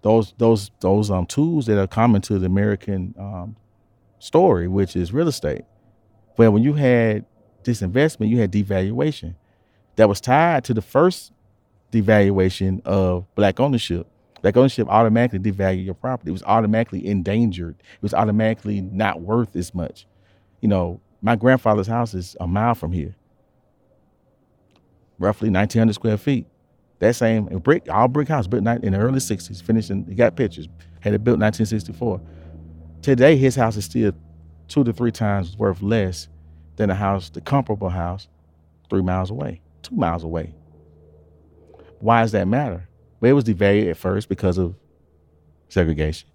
those 0.04 0.34
those 0.36 0.70
those 0.80 1.10
um, 1.10 1.24
tools 1.24 1.64
that 1.64 1.80
are 1.80 1.86
common 1.86 2.20
to 2.22 2.38
the 2.38 2.44
American 2.44 3.14
um, 3.18 3.56
story, 4.18 4.68
which 4.68 4.94
is 4.94 5.14
real 5.14 5.28
estate? 5.28 5.62
Well, 6.36 6.52
when 6.52 6.62
you 6.62 6.74
had 6.74 7.24
disinvestment, 7.64 8.28
you 8.28 8.38
had 8.38 8.52
devaluation 8.52 9.34
that 9.96 10.06
was 10.06 10.20
tied 10.20 10.62
to 10.64 10.74
the 10.74 10.82
first 10.82 11.32
devaluation 11.90 12.84
of 12.84 13.24
black 13.34 13.58
ownership. 13.58 14.06
Black 14.42 14.58
ownership 14.58 14.86
automatically 14.90 15.38
devalued 15.38 15.86
your 15.86 15.94
property. 15.94 16.28
It 16.28 16.32
was 16.32 16.42
automatically 16.42 17.06
endangered. 17.06 17.76
It 17.78 18.02
was 18.02 18.12
automatically 18.12 18.82
not 18.82 19.22
worth 19.22 19.56
as 19.56 19.74
much. 19.74 20.06
You 20.60 20.68
know, 20.68 21.00
my 21.22 21.34
grandfather's 21.34 21.86
house 21.86 22.12
is 22.12 22.36
a 22.38 22.46
mile 22.46 22.74
from 22.74 22.92
here, 22.92 23.14
roughly 25.18 25.48
1,900 25.48 25.94
square 25.94 26.18
feet. 26.18 26.46
That 27.00 27.16
same 27.16 27.46
brick, 27.58 27.88
all 27.90 28.08
brick 28.08 28.28
house, 28.28 28.46
built 28.46 28.66
in 28.66 28.92
the 28.92 28.98
early 28.98 29.18
60s, 29.18 29.62
finished 29.62 29.90
in, 29.90 30.04
he 30.06 30.14
got 30.14 30.36
pictures, 30.36 30.68
had 31.00 31.14
it 31.14 31.24
built 31.24 31.36
in 31.36 31.40
1964. 31.40 32.20
Today, 33.02 33.36
his 33.36 33.56
house 33.56 33.76
is 33.76 33.84
still 33.84 34.12
two 34.68 34.84
to 34.84 34.92
three 34.92 35.12
times 35.12 35.56
worth 35.58 35.82
less 35.82 36.28
than 36.76 36.90
a 36.90 36.94
house, 36.94 37.30
the 37.30 37.40
comparable 37.40 37.88
house, 37.88 38.28
three 38.88 39.02
miles 39.02 39.30
away, 39.30 39.60
two 39.82 39.94
miles 39.94 40.24
away. 40.24 40.54
Why 42.00 42.22
does 42.22 42.32
that 42.32 42.48
matter? 42.48 42.88
Well, 43.20 43.30
it 43.30 43.34
was 43.34 43.44
devalued 43.44 43.90
at 43.90 43.96
first 43.96 44.28
because 44.28 44.58
of 44.58 44.74
segregation. 45.68 46.28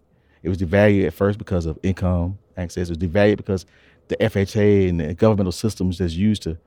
It 0.44 0.50
was 0.50 0.58
devalued 0.58 1.08
at 1.08 1.14
first 1.14 1.38
because 1.38 1.66
of 1.66 1.78
income 1.84 2.38
access. 2.58 2.90
It 2.90 3.00
was 3.00 3.10
devalued 3.10 3.38
because 3.38 3.66
the 4.08 4.18
FHA 4.18 4.90
and 4.90 5.00
the 5.00 5.14
governmental 5.14 5.52
systems 5.52 5.98
that's 5.98 6.14
used 6.14 6.44
to 6.44 6.58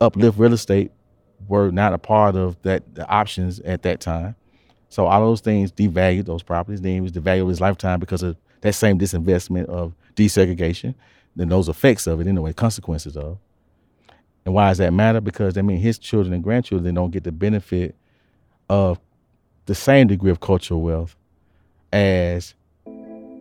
uplift 0.00 0.38
real 0.38 0.52
estate 0.52 0.92
were 1.48 1.70
not 1.70 1.92
a 1.92 1.98
part 1.98 2.36
of 2.36 2.60
that 2.62 2.94
the 2.94 3.08
options 3.08 3.60
at 3.60 3.82
that 3.82 4.00
time. 4.00 4.34
So 4.88 5.06
all 5.06 5.20
those 5.20 5.40
things 5.40 5.72
devalued 5.72 6.26
those 6.26 6.42
properties. 6.42 6.80
Then 6.80 6.94
he 6.94 7.00
was 7.00 7.12
devalued 7.12 7.48
his 7.48 7.60
lifetime 7.60 8.00
because 8.00 8.22
of 8.22 8.36
that 8.62 8.74
same 8.74 8.98
disinvestment 8.98 9.66
of 9.66 9.94
desegregation, 10.14 10.94
then 11.34 11.48
those 11.48 11.68
effects 11.68 12.06
of 12.06 12.20
it 12.20 12.26
anyway, 12.26 12.52
consequences 12.52 13.16
of. 13.16 13.38
And 14.44 14.54
why 14.54 14.68
does 14.68 14.78
that 14.78 14.92
matter? 14.92 15.20
Because 15.20 15.58
I 15.58 15.62
mean 15.62 15.78
his 15.78 15.98
children 15.98 16.32
and 16.32 16.42
grandchildren 16.42 16.94
don't 16.94 17.10
get 17.10 17.24
the 17.24 17.32
benefit 17.32 17.94
of 18.68 18.98
the 19.66 19.74
same 19.74 20.06
degree 20.06 20.30
of 20.30 20.40
cultural 20.40 20.80
wealth 20.80 21.16
as 21.92 22.54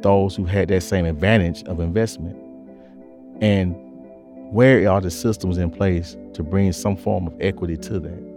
those 0.01 0.35
who 0.35 0.45
had 0.45 0.67
that 0.69 0.81
same 0.81 1.05
advantage 1.05 1.63
of 1.63 1.79
investment. 1.79 2.35
And 3.41 3.75
where 4.51 4.89
are 4.89 5.01
the 5.01 5.11
systems 5.11 5.57
in 5.57 5.69
place 5.69 6.15
to 6.33 6.43
bring 6.43 6.71
some 6.71 6.95
form 6.95 7.27
of 7.27 7.33
equity 7.39 7.77
to 7.77 7.99
that? 7.99 8.35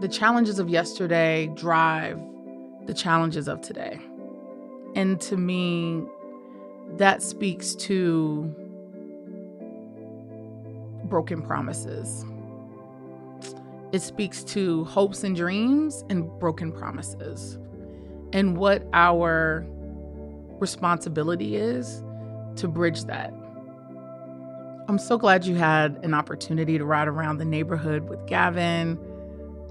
The 0.00 0.08
challenges 0.08 0.58
of 0.58 0.68
yesterday 0.68 1.46
drive 1.54 2.18
the 2.86 2.94
challenges 2.94 3.48
of 3.48 3.60
today. 3.60 3.98
And 4.94 5.20
to 5.22 5.36
me, 5.36 6.02
that 6.96 7.22
speaks 7.22 7.74
to 7.74 8.54
broken 11.04 11.42
promises. 11.42 12.24
It 13.92 14.00
speaks 14.00 14.42
to 14.44 14.84
hopes 14.84 15.22
and 15.22 15.36
dreams 15.36 16.04
and 16.10 16.28
broken 16.38 16.72
promises, 16.72 17.58
and 18.32 18.56
what 18.56 18.86
our 18.92 19.64
responsibility 20.58 21.56
is 21.56 22.02
to 22.56 22.68
bridge 22.68 23.04
that. 23.04 23.32
I'm 24.88 24.98
so 24.98 25.18
glad 25.18 25.44
you 25.44 25.56
had 25.56 25.98
an 26.02 26.14
opportunity 26.14 26.78
to 26.78 26.84
ride 26.84 27.08
around 27.08 27.38
the 27.38 27.44
neighborhood 27.44 28.08
with 28.08 28.24
Gavin 28.26 28.98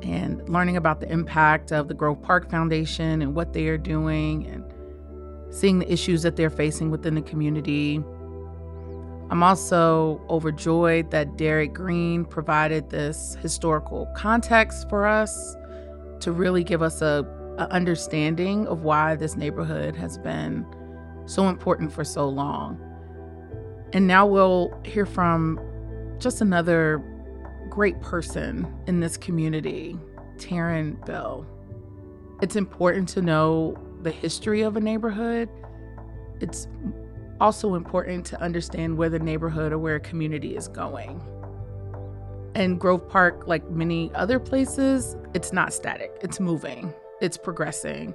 and 0.03 0.47
learning 0.49 0.75
about 0.75 0.99
the 0.99 1.09
impact 1.09 1.71
of 1.71 1.87
the 1.87 1.93
Grove 1.93 2.21
Park 2.21 2.49
Foundation 2.49 3.21
and 3.21 3.33
what 3.33 3.53
they 3.53 3.67
are 3.67 3.77
doing 3.77 4.45
and 4.47 5.53
seeing 5.53 5.79
the 5.79 5.91
issues 5.91 6.21
that 6.23 6.35
they're 6.35 6.49
facing 6.49 6.91
within 6.91 7.15
the 7.15 7.21
community. 7.21 8.03
I'm 9.29 9.41
also 9.41 10.21
overjoyed 10.29 11.11
that 11.11 11.37
Derek 11.37 11.73
Green 11.73 12.25
provided 12.25 12.89
this 12.89 13.37
historical 13.41 14.07
context 14.15 14.89
for 14.89 15.07
us 15.07 15.55
to 16.19 16.31
really 16.31 16.63
give 16.63 16.81
us 16.81 17.01
a 17.01 17.25
a 17.57 17.71
understanding 17.71 18.67
of 18.67 18.81
why 18.81 19.15
this 19.15 19.35
neighborhood 19.35 19.95
has 19.95 20.17
been 20.17 20.65
so 21.25 21.47
important 21.47 21.91
for 21.91 22.03
so 22.03 22.27
long. 22.27 22.79
And 23.93 24.07
now 24.07 24.25
we'll 24.25 24.77
hear 24.83 25.05
from 25.05 25.59
just 26.19 26.41
another 26.41 27.03
great 27.69 27.99
person 28.01 28.71
in 28.87 28.99
this 28.99 29.17
community, 29.17 29.97
Taryn 30.37 31.03
Bell. 31.05 31.45
It's 32.41 32.55
important 32.55 33.09
to 33.09 33.21
know 33.21 33.77
the 34.01 34.11
history 34.11 34.61
of 34.61 34.75
a 34.75 34.79
neighborhood. 34.79 35.49
It's 36.41 36.67
also 37.39 37.75
important 37.75 38.25
to 38.27 38.41
understand 38.41 38.97
where 38.97 39.09
the 39.09 39.19
neighborhood 39.19 39.71
or 39.71 39.77
where 39.77 39.95
a 39.95 39.99
community 39.99 40.55
is 40.55 40.67
going. 40.67 41.21
And 42.53 42.79
Grove 42.79 43.07
Park, 43.09 43.47
like 43.47 43.69
many 43.69 44.11
other 44.13 44.39
places, 44.39 45.15
it's 45.33 45.51
not 45.51 45.73
static, 45.73 46.11
it's 46.21 46.39
moving 46.39 46.93
it's 47.21 47.37
progressing. 47.37 48.13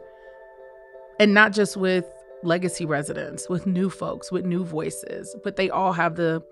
And 1.18 1.34
not 1.34 1.52
just 1.52 1.76
with 1.76 2.06
legacy 2.42 2.86
residents, 2.86 3.48
with 3.48 3.66
new 3.66 3.90
folks, 3.90 4.32
with 4.32 4.44
new 4.44 4.64
voices, 4.64 5.34
but 5.44 5.56
they 5.56 5.70
all 5.70 5.92
have 5.92 6.16
the, 6.16 6.42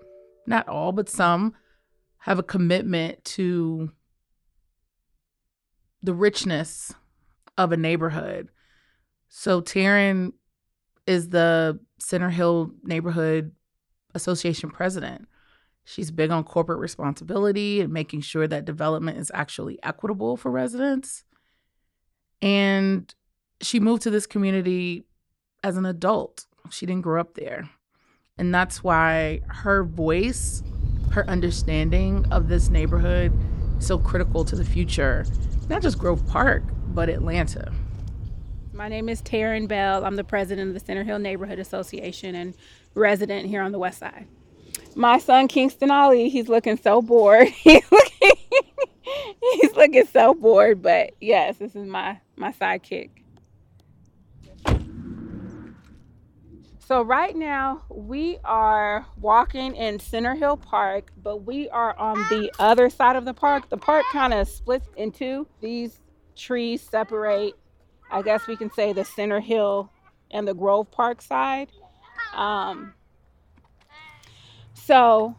not 0.45 0.67
all, 0.67 0.91
but 0.91 1.09
some 1.09 1.53
have 2.19 2.39
a 2.39 2.43
commitment 2.43 3.23
to 3.23 3.91
the 6.01 6.13
richness 6.13 6.93
of 7.57 7.71
a 7.71 7.77
neighborhood. 7.77 8.49
So 9.29 9.61
Taryn 9.61 10.33
is 11.05 11.29
the 11.29 11.79
Center 11.99 12.29
Hill 12.29 12.71
Neighborhood 12.83 13.51
Association 14.15 14.69
president. 14.69 15.27
She's 15.85 16.11
big 16.11 16.29
on 16.29 16.43
corporate 16.43 16.79
responsibility 16.79 17.81
and 17.81 17.91
making 17.91 18.21
sure 18.21 18.47
that 18.47 18.65
development 18.65 19.17
is 19.17 19.31
actually 19.33 19.79
equitable 19.81 20.37
for 20.37 20.51
residents. 20.51 21.23
And 22.41 23.13
she 23.61 23.79
moved 23.79 24.03
to 24.03 24.11
this 24.11 24.27
community 24.27 25.05
as 25.63 25.77
an 25.77 25.85
adult. 25.85 26.45
She 26.69 26.85
didn't 26.85 27.01
grow 27.01 27.19
up 27.19 27.35
there. 27.35 27.69
And 28.37 28.53
that's 28.53 28.83
why 28.83 29.41
her 29.47 29.83
voice, 29.83 30.63
her 31.11 31.27
understanding 31.27 32.25
of 32.31 32.47
this 32.47 32.69
neighborhood 32.69 33.33
is 33.79 33.87
so 33.87 33.97
critical 33.97 34.45
to 34.45 34.55
the 34.55 34.63
future, 34.63 35.25
not 35.67 35.81
just 35.81 35.97
Grove 35.97 36.25
Park, 36.27 36.63
but 36.87 37.09
Atlanta. 37.09 37.71
My 38.73 38.87
name 38.87 39.09
is 39.09 39.21
Taryn 39.21 39.67
Bell. 39.67 40.05
I'm 40.05 40.15
the 40.15 40.23
president 40.23 40.69
of 40.69 40.73
the 40.73 40.79
Center 40.79 41.03
Hill 41.03 41.19
Neighborhood 41.19 41.59
Association 41.59 42.33
and 42.33 42.53
resident 42.95 43.47
here 43.47 43.61
on 43.61 43.73
the 43.73 43.79
west 43.79 43.99
side. 43.99 44.25
My 44.95 45.17
son 45.17 45.49
Kingston 45.49 45.91
Ali, 45.91 46.29
he's 46.29 46.47
looking 46.47 46.77
so 46.77 47.01
bored. 47.01 47.47
he's 47.63 47.91
looking 47.91 48.31
he's 49.53 49.75
looking 49.75 50.05
so 50.05 50.33
bored, 50.33 50.81
but 50.81 51.11
yes, 51.19 51.57
this 51.57 51.75
is 51.75 51.85
my 51.85 52.19
my 52.37 52.53
sidekick. 52.53 53.09
So 56.89 57.03
right 57.03 57.35
now 57.35 57.83
we 57.87 58.39
are 58.43 59.05
walking 59.21 59.75
in 59.75 59.99
Center 59.99 60.33
Hill 60.33 60.57
Park, 60.57 61.11
but 61.21 61.45
we 61.45 61.69
are 61.69 61.95
on 61.99 62.15
the 62.31 62.51
other 62.57 62.89
side 62.89 63.15
of 63.15 63.25
the 63.25 63.33
park. 63.35 63.69
The 63.69 63.77
park 63.77 64.05
kind 64.11 64.33
of 64.33 64.49
splits 64.49 64.87
in 64.97 65.11
two. 65.11 65.45
These 65.61 65.99
trees 66.35 66.81
separate 66.81 67.53
I 68.09 68.23
guess 68.23 68.47
we 68.47 68.57
can 68.57 68.71
say 68.71 68.91
the 68.91 69.05
Center 69.05 69.39
Hill 69.39 69.91
and 70.31 70.47
the 70.47 70.55
Grove 70.55 70.89
Park 70.89 71.21
side. 71.21 71.69
Um, 72.33 72.95
so 74.73 75.35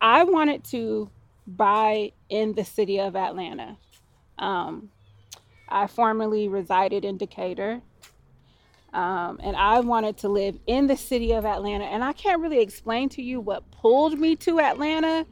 I 0.00 0.24
wanted 0.24 0.64
to 0.72 1.08
buy 1.46 2.10
in 2.28 2.54
the 2.54 2.64
city 2.64 2.98
of 2.98 3.14
Atlanta. 3.14 3.76
Um, 4.36 4.90
I 5.68 5.86
formerly 5.86 6.48
resided 6.48 7.04
in 7.04 7.18
Decatur. 7.18 7.82
Um, 8.92 9.40
and 9.42 9.56
I 9.56 9.80
wanted 9.80 10.18
to 10.18 10.28
live 10.28 10.58
in 10.66 10.86
the 10.86 10.96
city 10.96 11.32
of 11.32 11.46
Atlanta. 11.46 11.84
And 11.84 12.04
I 12.04 12.12
can't 12.12 12.40
really 12.40 12.60
explain 12.60 13.08
to 13.10 13.22
you 13.22 13.40
what 13.40 13.70
pulled 13.70 14.18
me 14.18 14.36
to 14.36 14.60
Atlanta. 14.60 15.26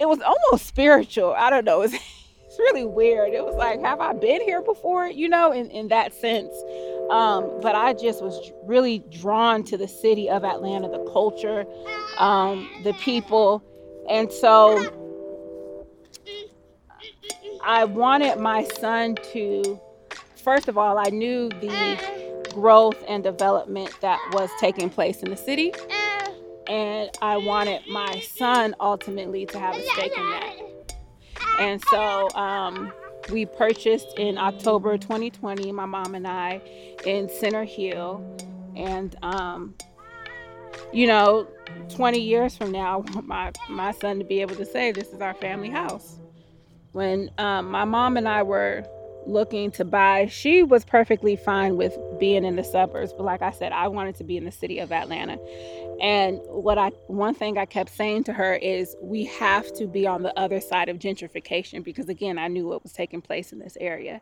It 0.00 0.08
was 0.08 0.20
almost 0.20 0.66
spiritual. 0.66 1.34
I 1.36 1.50
don't 1.50 1.64
know. 1.64 1.82
It's, 1.82 1.94
it's 2.46 2.58
really 2.58 2.84
weird. 2.84 3.32
It 3.32 3.44
was 3.44 3.54
like, 3.54 3.80
have 3.82 4.00
I 4.00 4.12
been 4.12 4.40
here 4.40 4.60
before? 4.60 5.06
You 5.06 5.28
know, 5.28 5.52
in, 5.52 5.70
in 5.70 5.88
that 5.88 6.12
sense. 6.12 6.52
Um, 7.10 7.60
but 7.60 7.74
I 7.74 7.92
just 7.92 8.22
was 8.22 8.50
really 8.64 9.04
drawn 9.10 9.62
to 9.64 9.76
the 9.76 9.88
city 9.88 10.28
of 10.28 10.44
Atlanta, 10.44 10.88
the 10.88 11.04
culture, 11.12 11.64
um, 12.18 12.68
the 12.82 12.92
people. 12.94 13.62
And 14.08 14.32
so 14.32 14.90
I 17.62 17.84
wanted 17.84 18.38
my 18.38 18.64
son 18.64 19.16
to, 19.32 19.80
first 20.42 20.68
of 20.68 20.76
all, 20.76 20.98
I 20.98 21.10
knew 21.10 21.48
the 21.48 22.23
growth 22.54 23.02
and 23.08 23.22
development 23.22 23.90
that 24.00 24.20
was 24.32 24.48
taking 24.60 24.88
place 24.88 25.22
in 25.22 25.30
the 25.30 25.36
city. 25.36 25.74
And 26.68 27.10
I 27.20 27.36
wanted 27.36 27.82
my 27.88 28.20
son 28.20 28.74
ultimately 28.80 29.44
to 29.46 29.58
have 29.58 29.76
a 29.76 29.82
stake 29.90 30.16
in 30.16 30.30
that. 30.30 30.54
And 31.60 31.82
so 31.90 32.30
um, 32.34 32.92
we 33.30 33.44
purchased 33.44 34.16
in 34.16 34.38
October 34.38 34.96
2020, 34.96 35.72
my 35.72 35.84
mom 35.84 36.14
and 36.14 36.26
I, 36.26 36.60
in 37.04 37.28
Center 37.28 37.64
Hill. 37.64 38.24
And, 38.76 39.14
um, 39.22 39.74
you 40.92 41.06
know, 41.06 41.46
20 41.90 42.18
years 42.18 42.56
from 42.56 42.72
now, 42.72 42.94
I 42.94 42.96
want 43.12 43.26
my, 43.26 43.52
my 43.68 43.92
son 43.92 44.18
to 44.18 44.24
be 44.24 44.40
able 44.40 44.56
to 44.56 44.64
say, 44.64 44.92
This 44.92 45.08
is 45.08 45.20
our 45.20 45.34
family 45.34 45.70
house. 45.70 46.18
When 46.92 47.30
um, 47.38 47.70
my 47.70 47.84
mom 47.84 48.16
and 48.16 48.28
I 48.28 48.42
were 48.42 48.84
looking 49.26 49.70
to 49.72 49.84
buy, 49.84 50.26
she 50.26 50.62
was 50.62 50.84
perfectly 50.84 51.36
fine 51.36 51.76
with 51.76 51.96
being 52.18 52.44
in 52.44 52.56
the 52.56 52.64
suburbs. 52.64 53.12
But 53.12 53.24
like 53.24 53.42
I 53.42 53.50
said, 53.50 53.72
I 53.72 53.88
wanted 53.88 54.16
to 54.16 54.24
be 54.24 54.36
in 54.36 54.44
the 54.44 54.52
city 54.52 54.78
of 54.78 54.92
Atlanta. 54.92 55.38
And 56.00 56.40
what 56.46 56.78
I 56.78 56.88
one 57.06 57.34
thing 57.34 57.58
I 57.58 57.66
kept 57.66 57.90
saying 57.90 58.24
to 58.24 58.32
her 58.32 58.54
is 58.54 58.96
we 59.00 59.24
have 59.26 59.72
to 59.74 59.86
be 59.86 60.06
on 60.06 60.22
the 60.22 60.38
other 60.38 60.60
side 60.60 60.88
of 60.88 60.98
gentrification 60.98 61.84
because 61.84 62.08
again, 62.08 62.38
I 62.38 62.48
knew 62.48 62.66
what 62.66 62.82
was 62.82 62.92
taking 62.92 63.20
place 63.20 63.52
in 63.52 63.58
this 63.58 63.76
area. 63.80 64.20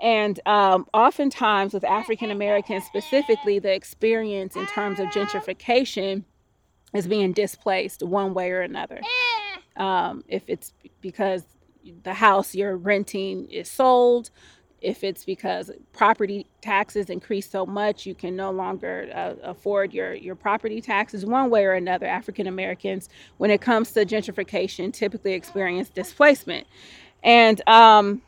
And 0.00 0.38
um, 0.46 0.86
oftentimes 0.94 1.74
with 1.74 1.84
African 1.84 2.30
Americans 2.30 2.84
specifically, 2.84 3.58
the 3.58 3.72
experience 3.72 4.54
in 4.54 4.66
terms 4.66 5.00
of 5.00 5.08
gentrification 5.08 6.24
is 6.94 7.06
being 7.06 7.32
displaced 7.32 8.02
one 8.02 8.32
way 8.32 8.50
or 8.50 8.60
another. 8.60 9.00
Um, 9.76 10.24
if 10.28 10.42
it's 10.46 10.72
because 11.00 11.44
the 12.02 12.14
house 12.14 12.54
you're 12.54 12.76
renting 12.76 13.50
is 13.50 13.70
sold, 13.70 14.30
if 14.80 15.02
it's 15.02 15.24
because 15.24 15.70
property 15.92 16.46
taxes 16.60 17.10
increase 17.10 17.50
so 17.50 17.66
much 17.66 18.06
you 18.06 18.14
can 18.14 18.36
no 18.36 18.50
longer 18.50 19.10
uh, 19.12 19.34
afford 19.42 19.92
your, 19.92 20.14
your 20.14 20.36
property 20.36 20.80
taxes 20.80 21.26
one 21.26 21.50
way 21.50 21.64
or 21.64 21.72
another 21.72 22.06
african 22.06 22.46
americans. 22.46 23.08
When 23.38 23.50
it 23.50 23.60
comes 23.60 23.92
to 23.92 24.04
gentrification 24.04 24.92
typically 24.92 25.32
experience 25.32 25.88
displacement. 25.88 26.66
And 27.22 27.60
um, 27.68 28.22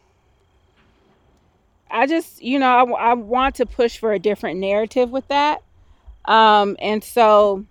i 1.91 2.07
just 2.07 2.43
you 2.43 2.59
know 2.59 2.95
I, 2.95 3.11
I, 3.11 3.15
want 3.15 3.57
to 3.57 3.67
push 3.67 3.99
for 3.99 4.13
a 4.13 4.19
different 4.19 4.59
narrative 4.59 5.11
with 5.11 5.29
that. 5.29 5.63
Um, 6.25 6.77
and 6.81 7.03
so 7.05 7.65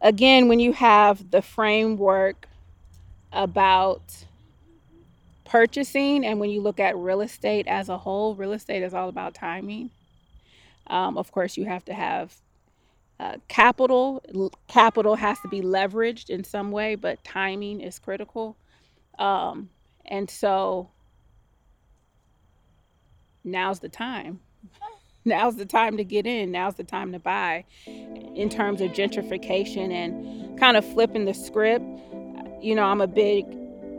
again 0.00 0.48
when 0.48 0.58
you 0.58 0.72
have 0.72 1.30
the 1.30 1.42
framework 1.42 2.48
about 3.34 4.24
purchasing 5.44 6.24
and 6.24 6.40
when 6.40 6.50
you 6.50 6.60
look 6.60 6.80
at 6.80 6.96
real 6.96 7.20
estate 7.20 7.66
as 7.68 7.88
a 7.88 7.98
whole, 7.98 8.34
real 8.34 8.52
estate 8.52 8.82
is 8.82 8.94
all 8.94 9.08
about 9.08 9.34
timing. 9.34 9.90
Um, 10.86 11.18
of 11.18 11.30
course, 11.32 11.56
you 11.56 11.64
have 11.66 11.84
to 11.86 11.94
have 11.94 12.34
uh, 13.20 13.36
capital. 13.48 14.22
Capital 14.68 15.16
has 15.16 15.38
to 15.40 15.48
be 15.48 15.60
leveraged 15.60 16.30
in 16.30 16.44
some 16.44 16.70
way, 16.70 16.94
but 16.94 17.22
timing 17.24 17.80
is 17.80 17.98
critical. 17.98 18.56
Um, 19.18 19.70
and 20.06 20.28
so 20.28 20.90
now's 23.44 23.80
the 23.80 23.88
time. 23.88 24.40
now's 25.24 25.56
the 25.56 25.66
time 25.66 25.96
to 25.96 26.04
get 26.04 26.26
in. 26.26 26.50
Now's 26.50 26.74
the 26.74 26.84
time 26.84 27.12
to 27.12 27.18
buy. 27.18 27.64
In 27.86 28.48
terms 28.50 28.80
of 28.80 28.90
gentrification 28.90 29.92
and 29.92 30.58
kind 30.58 30.76
of 30.76 30.84
flipping 30.84 31.24
the 31.24 31.34
script, 31.34 31.84
you 32.60 32.74
know, 32.74 32.84
I'm 32.84 33.00
a 33.00 33.06
big 33.06 33.46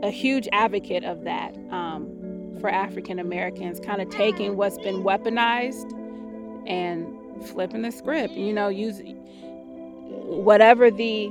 a 0.02 0.10
huge 0.10 0.48
advocate 0.52 1.04
of 1.04 1.24
that 1.24 1.56
um, 1.70 2.56
for 2.60 2.68
African 2.68 3.18
Americans, 3.18 3.80
kind 3.80 4.00
of 4.00 4.10
taking 4.10 4.56
what's 4.56 4.78
been 4.78 5.02
weaponized 5.02 5.92
and 6.66 7.06
flipping 7.46 7.82
the 7.82 7.90
script. 7.90 8.34
You 8.34 8.52
know, 8.52 8.68
use 8.68 9.00
whatever 10.06 10.90
the 10.90 11.28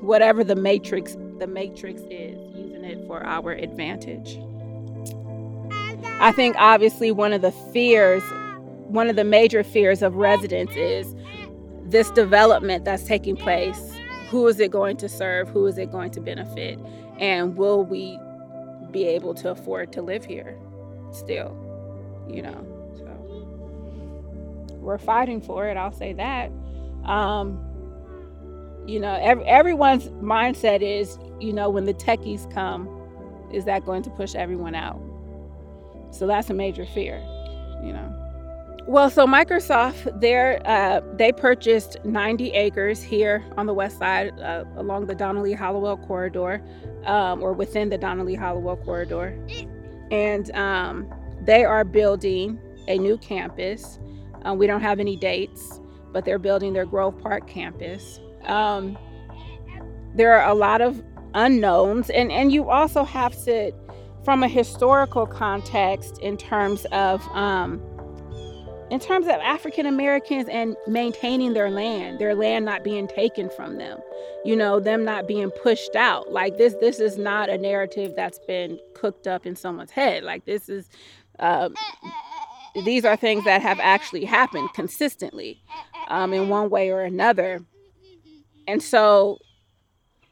whatever 0.00 0.44
the 0.44 0.56
matrix 0.56 1.16
the 1.38 1.46
matrix 1.46 2.02
is, 2.10 2.38
using 2.54 2.84
it 2.84 3.06
for 3.06 3.24
our 3.24 3.52
advantage. 3.52 4.38
I 6.20 6.32
think 6.32 6.56
obviously 6.58 7.10
one 7.10 7.32
of 7.32 7.42
the 7.42 7.52
fears, 7.72 8.22
one 8.86 9.08
of 9.08 9.16
the 9.16 9.24
major 9.24 9.64
fears 9.64 10.00
of 10.02 10.14
residents 10.14 10.74
is 10.76 11.14
this 11.84 12.10
development 12.10 12.84
that's 12.84 13.04
taking 13.04 13.36
place. 13.36 13.93
Who 14.30 14.46
is 14.48 14.60
it 14.60 14.70
going 14.70 14.96
to 14.98 15.08
serve? 15.08 15.48
Who 15.48 15.66
is 15.66 15.78
it 15.78 15.90
going 15.92 16.10
to 16.12 16.20
benefit? 16.20 16.78
And 17.18 17.56
will 17.56 17.84
we 17.84 18.18
be 18.90 19.04
able 19.06 19.34
to 19.34 19.50
afford 19.50 19.92
to 19.92 20.02
live 20.02 20.24
here 20.24 20.58
still? 21.12 21.56
You 22.28 22.42
know, 22.42 22.66
so 22.96 23.54
we're 24.76 24.98
fighting 24.98 25.40
for 25.40 25.68
it, 25.68 25.76
I'll 25.76 25.92
say 25.92 26.12
that. 26.14 26.50
Um, 27.04 27.60
you 28.86 29.00
know, 29.00 29.18
every, 29.20 29.44
everyone's 29.44 30.08
mindset 30.22 30.82
is, 30.82 31.18
you 31.40 31.52
know, 31.52 31.70
when 31.70 31.84
the 31.84 31.94
techies 31.94 32.52
come, 32.52 32.88
is 33.52 33.64
that 33.66 33.84
going 33.84 34.02
to 34.02 34.10
push 34.10 34.34
everyone 34.34 34.74
out? 34.74 35.00
So 36.10 36.26
that's 36.26 36.50
a 36.50 36.54
major 36.54 36.86
fear, 36.86 37.18
you 37.82 37.92
know. 37.92 38.23
Well, 38.86 39.08
so 39.08 39.26
Microsoft, 39.26 40.20
they 40.20 40.58
uh, 40.58 41.00
they 41.14 41.32
purchased 41.32 41.96
90 42.04 42.50
acres 42.50 43.02
here 43.02 43.42
on 43.56 43.64
the 43.64 43.72
west 43.72 43.98
side 43.98 44.38
uh, 44.40 44.64
along 44.76 45.06
the 45.06 45.14
Donald 45.14 45.44
Lee 45.44 45.54
Hollowell 45.54 45.96
corridor, 45.96 46.62
um, 47.06 47.42
or 47.42 47.54
within 47.54 47.88
the 47.88 47.96
Donald 47.96 48.28
Lee 48.28 48.34
Hollowell 48.34 48.76
corridor, 48.76 49.38
and 50.10 50.50
um, 50.54 51.10
they 51.46 51.64
are 51.64 51.82
building 51.82 52.58
a 52.86 52.98
new 52.98 53.16
campus. 53.18 53.98
Um, 54.42 54.58
we 54.58 54.66
don't 54.66 54.82
have 54.82 55.00
any 55.00 55.16
dates, 55.16 55.80
but 56.12 56.26
they're 56.26 56.38
building 56.38 56.74
their 56.74 56.84
Grove 56.84 57.18
Park 57.18 57.48
campus. 57.48 58.20
Um, 58.44 58.98
there 60.14 60.38
are 60.38 60.50
a 60.50 60.54
lot 60.54 60.82
of 60.82 61.02
unknowns, 61.32 62.10
and, 62.10 62.30
and 62.30 62.52
you 62.52 62.68
also 62.68 63.02
have 63.02 63.32
to, 63.44 63.72
from 64.24 64.42
a 64.42 64.48
historical 64.48 65.26
context, 65.26 66.18
in 66.18 66.36
terms 66.36 66.84
of 66.92 67.26
um, 67.28 67.80
in 68.90 69.00
terms 69.00 69.26
of 69.26 69.34
African 69.34 69.86
Americans 69.86 70.48
and 70.48 70.76
maintaining 70.86 71.54
their 71.54 71.70
land, 71.70 72.18
their 72.18 72.34
land 72.34 72.64
not 72.64 72.84
being 72.84 73.08
taken 73.08 73.48
from 73.50 73.78
them, 73.78 73.98
you 74.44 74.54
know, 74.54 74.78
them 74.78 75.04
not 75.04 75.26
being 75.26 75.50
pushed 75.50 75.96
out. 75.96 76.32
Like 76.32 76.58
this, 76.58 76.74
this 76.80 77.00
is 77.00 77.16
not 77.16 77.48
a 77.48 77.56
narrative 77.56 78.12
that's 78.14 78.38
been 78.40 78.78
cooked 78.94 79.26
up 79.26 79.46
in 79.46 79.56
someone's 79.56 79.90
head. 79.90 80.22
Like 80.22 80.44
this 80.44 80.68
is, 80.68 80.88
uh, 81.38 81.70
these 82.84 83.04
are 83.04 83.16
things 83.16 83.44
that 83.44 83.62
have 83.62 83.80
actually 83.80 84.24
happened 84.24 84.68
consistently, 84.74 85.62
um, 86.08 86.32
in 86.32 86.48
one 86.48 86.68
way 86.70 86.90
or 86.90 87.02
another. 87.02 87.64
And 88.68 88.82
so 88.82 89.38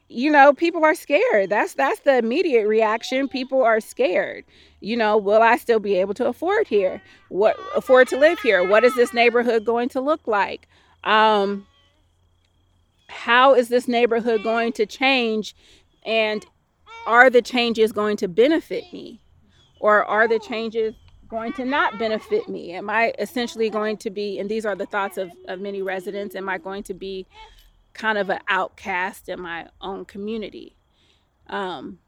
you 0.09 0.29
know 0.29 0.53
people 0.53 0.85
are 0.85 0.93
scared 0.93 1.49
that's 1.49 1.73
that's 1.73 2.01
the 2.01 2.17
immediate 2.17 2.67
reaction 2.67 3.27
people 3.27 3.63
are 3.63 3.79
scared 3.79 4.43
you 4.83 4.97
know 4.97 5.17
will 5.17 5.41
i 5.41 5.57
still 5.57 5.79
be 5.79 5.95
able 5.95 6.13
to 6.13 6.27
afford 6.27 6.67
here? 6.67 7.01
What 7.29 7.57
afford 7.75 8.07
to 8.09 8.17
live 8.17 8.39
here? 8.39 8.67
What 8.67 8.83
is 8.83 8.95
this 8.95 9.13
neighborhood 9.13 9.65
going 9.65 9.89
to 9.89 10.01
look 10.01 10.27
like? 10.27 10.67
Um 11.03 11.65
how 13.07 13.53
is 13.53 13.69
this 13.69 13.87
neighborhood 13.87 14.43
going 14.43 14.73
to 14.73 14.85
change? 14.85 15.55
And 16.05 16.45
are 17.05 17.29
the 17.29 17.41
changes 17.41 17.91
going 17.91 18.17
to 18.17 18.27
benefit 18.27 18.85
me? 18.91 19.21
Or 19.79 20.03
are 20.05 20.27
the 20.27 20.39
changes 20.39 20.95
going 21.27 21.53
to 21.53 21.65
not 21.65 21.99
benefit 21.99 22.47
me? 22.47 22.73
Am 22.73 22.89
i 22.89 23.13
essentially 23.19 23.69
going 23.69 23.97
to 23.97 24.09
be 24.09 24.39
and 24.39 24.49
these 24.49 24.65
are 24.65 24.75
the 24.75 24.85
thoughts 24.85 25.17
of, 25.17 25.31
of 25.47 25.59
many 25.59 25.81
residents 25.81 26.35
am 26.35 26.49
i 26.49 26.57
going 26.57 26.83
to 26.83 26.93
be 26.93 27.25
kind 27.93 28.17
of 28.17 28.29
an 28.29 28.39
outcast 28.47 29.29
in 29.29 29.39
my 29.39 29.67
own 29.81 30.05
community. 30.05 30.75
Um, 31.47 31.99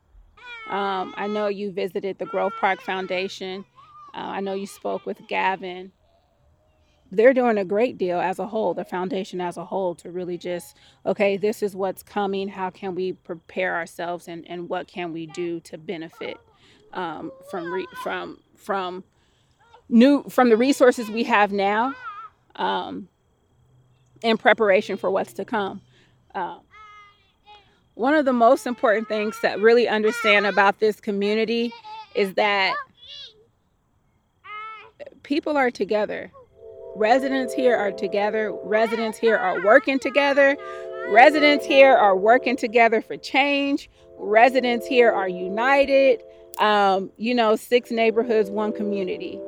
um, 0.69 1.13
I 1.17 1.27
know 1.27 1.47
you 1.47 1.71
visited 1.71 2.17
the 2.17 2.25
Grove 2.25 2.53
Park 2.59 2.81
Foundation. 2.81 3.65
Uh, 4.13 4.17
I 4.17 4.39
know 4.39 4.53
you 4.53 4.67
spoke 4.67 5.05
with 5.05 5.19
Gavin. 5.27 5.91
They're 7.11 7.33
doing 7.33 7.57
a 7.57 7.65
great 7.65 7.97
deal 7.97 8.19
as 8.19 8.39
a 8.39 8.47
whole, 8.47 8.73
the 8.73 8.83
foundation 8.83 9.39
as 9.39 9.57
a 9.57 9.65
whole, 9.65 9.93
to 9.95 10.09
really 10.09 10.37
just, 10.37 10.75
okay, 11.05 11.37
this 11.37 11.61
is 11.61 11.75
what's 11.75 12.01
coming. 12.01 12.47
How 12.47 12.69
can 12.69 12.95
we 12.95 13.13
prepare 13.13 13.75
ourselves 13.75 14.27
and, 14.27 14.45
and 14.49 14.67
what 14.69 14.87
can 14.87 15.13
we 15.13 15.27
do 15.27 15.59
to 15.61 15.77
benefit 15.77 16.37
um, 16.93 17.31
from, 17.49 17.71
re- 17.71 17.87
from, 18.01 18.39
from 18.55 19.03
new, 19.87 20.23
from 20.23 20.49
the 20.49 20.57
resources 20.57 21.09
we 21.09 21.23
have 21.23 21.51
now 21.51 21.93
um, 22.55 23.07
in 24.23 24.37
preparation 24.37 24.97
for 24.97 25.11
what's 25.11 25.33
to 25.33 25.45
come. 25.45 25.81
Uh, 26.33 26.59
one 27.95 28.13
of 28.13 28.25
the 28.25 28.33
most 28.33 28.67
important 28.67 29.07
things 29.07 29.37
to 29.39 29.47
really 29.55 29.87
understand 29.87 30.45
about 30.45 30.79
this 30.79 30.99
community 30.99 31.73
is 32.13 32.33
that 32.35 32.75
people 35.23 35.57
are 35.57 35.71
together. 35.71 36.31
Residents 36.95 37.53
here 37.53 37.75
are 37.75 37.91
together. 37.91 38.53
Residents 38.63 39.17
here 39.17 39.37
are 39.37 39.63
working 39.63 39.99
together. 39.99 40.55
Residents 41.09 41.65
here 41.65 41.93
are 41.93 42.15
working 42.15 42.55
together 42.55 43.01
for 43.01 43.17
change. 43.17 43.89
Residents 44.17 44.87
here 44.87 45.11
are 45.11 45.27
united. 45.27 46.21
Um, 46.59 47.11
you 47.17 47.35
know, 47.35 47.55
six 47.55 47.91
neighborhoods, 47.91 48.49
one 48.49 48.71
community. 48.71 49.39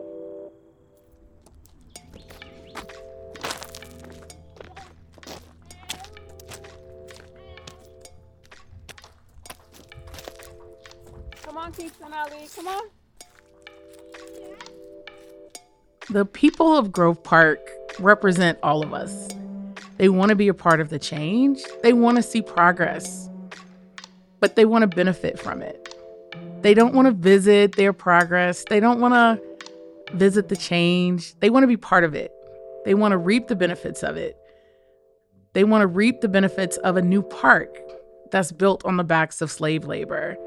Come 12.56 12.68
on. 12.68 12.84
The 16.10 16.26
people 16.26 16.76
of 16.76 16.92
Grove 16.92 17.22
Park 17.24 17.60
represent 18.00 18.58
all 18.64 18.84
of 18.84 18.92
us. 18.92 19.30
They 19.98 20.10
want 20.10 20.30
to 20.30 20.36
be 20.36 20.48
a 20.48 20.54
part 20.54 20.80
of 20.80 20.90
the 20.90 20.98
change, 20.98 21.62
they 21.84 21.94
want 21.94 22.18
to 22.18 22.24
see 22.24 22.42
progress, 22.42 23.30
but 24.40 24.56
they 24.56 24.66
want 24.66 24.82
to 24.82 24.88
benefit 24.88 25.38
from 25.38 25.62
it. 25.62 25.96
They 26.62 26.74
don't 26.74 26.96
want 26.96 27.06
to 27.06 27.12
visit 27.12 27.76
their 27.76 27.94
progress, 27.94 28.66
they 28.68 28.80
don't 28.80 29.00
want 29.00 29.14
to 29.14 30.16
visit 30.16 30.48
the 30.50 30.56
change. 30.56 31.38
They 31.40 31.50
want 31.52 31.64
to 31.64 31.68
be 31.68 31.78
part 31.78 32.04
of 32.04 32.16
it, 32.16 32.32
they 32.86 32.96
want 32.96 33.12
to 33.12 33.18
reap 33.18 33.48
the 33.48 33.56
benefits 33.56 34.02
of 34.02 34.18
it. 34.18 34.38
They 35.54 35.64
want 35.64 35.82
to 35.82 35.88
reap 35.88 36.22
the 36.22 36.30
benefits 36.30 36.78
of 36.78 36.98
a 36.98 37.02
new 37.02 37.22
park 37.22 37.78
that's 38.32 38.52
built 38.52 38.86
on 38.86 38.98
the 38.98 39.04
backs 39.04 39.42
of 39.42 39.52
slave 39.52 39.86
labor. 39.86 40.38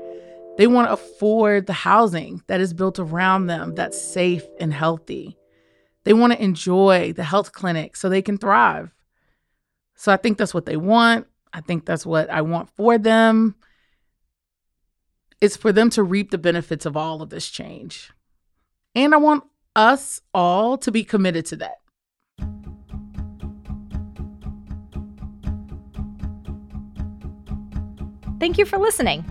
They 0.56 0.66
want 0.66 0.88
to 0.88 0.92
afford 0.92 1.66
the 1.66 1.72
housing 1.72 2.42
that 2.46 2.60
is 2.60 2.74
built 2.74 2.98
around 2.98 3.46
them 3.46 3.74
that's 3.74 4.00
safe 4.00 4.44
and 4.58 4.72
healthy. 4.72 5.36
They 6.04 6.12
want 6.12 6.32
to 6.32 6.42
enjoy 6.42 7.12
the 7.12 7.24
health 7.24 7.52
clinic 7.52 7.96
so 7.96 8.08
they 8.08 8.22
can 8.22 8.38
thrive. 8.38 8.92
So 9.96 10.12
I 10.12 10.16
think 10.16 10.38
that's 10.38 10.54
what 10.54 10.66
they 10.66 10.76
want. 10.76 11.26
I 11.52 11.60
think 11.60 11.84
that's 11.84 12.06
what 12.06 12.30
I 12.30 12.42
want 12.42 12.70
for 12.70 12.98
them. 12.98 13.54
It's 15.40 15.56
for 15.56 15.72
them 15.72 15.90
to 15.90 16.02
reap 16.02 16.30
the 16.30 16.38
benefits 16.38 16.86
of 16.86 16.96
all 16.96 17.22
of 17.22 17.30
this 17.30 17.48
change. 17.48 18.10
And 18.94 19.14
I 19.14 19.18
want 19.18 19.44
us 19.76 20.20
all 20.34 20.76
to 20.78 20.90
be 20.90 21.04
committed 21.04 21.46
to 21.46 21.56
that. 21.56 21.76
Thank 28.38 28.56
you 28.56 28.64
for 28.64 28.78
listening. 28.78 29.24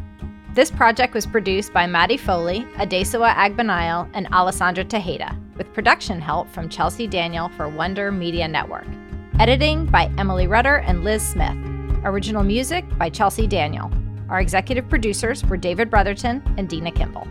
This 0.59 0.69
project 0.69 1.13
was 1.13 1.25
produced 1.25 1.71
by 1.71 1.87
Maddie 1.87 2.17
Foley, 2.17 2.65
Adesuwa 2.75 3.33
Agbanile, 3.33 4.09
and 4.13 4.27
Alessandra 4.33 4.83
Tejeda, 4.83 5.33
with 5.55 5.73
production 5.73 6.19
help 6.19 6.51
from 6.51 6.67
Chelsea 6.67 7.07
Daniel 7.07 7.47
for 7.47 7.69
Wonder 7.69 8.11
Media 8.11 8.45
Network. 8.45 8.85
Editing 9.39 9.85
by 9.85 10.11
Emily 10.17 10.47
Rudder 10.47 10.79
and 10.79 11.05
Liz 11.05 11.25
Smith. 11.25 11.55
Original 12.03 12.43
music 12.43 12.83
by 12.97 13.09
Chelsea 13.09 13.47
Daniel. 13.47 13.89
Our 14.27 14.41
executive 14.41 14.89
producers 14.89 15.45
were 15.45 15.55
David 15.55 15.89
Brotherton 15.89 16.43
and 16.57 16.67
Dena 16.67 16.91
Kimball. 16.91 17.25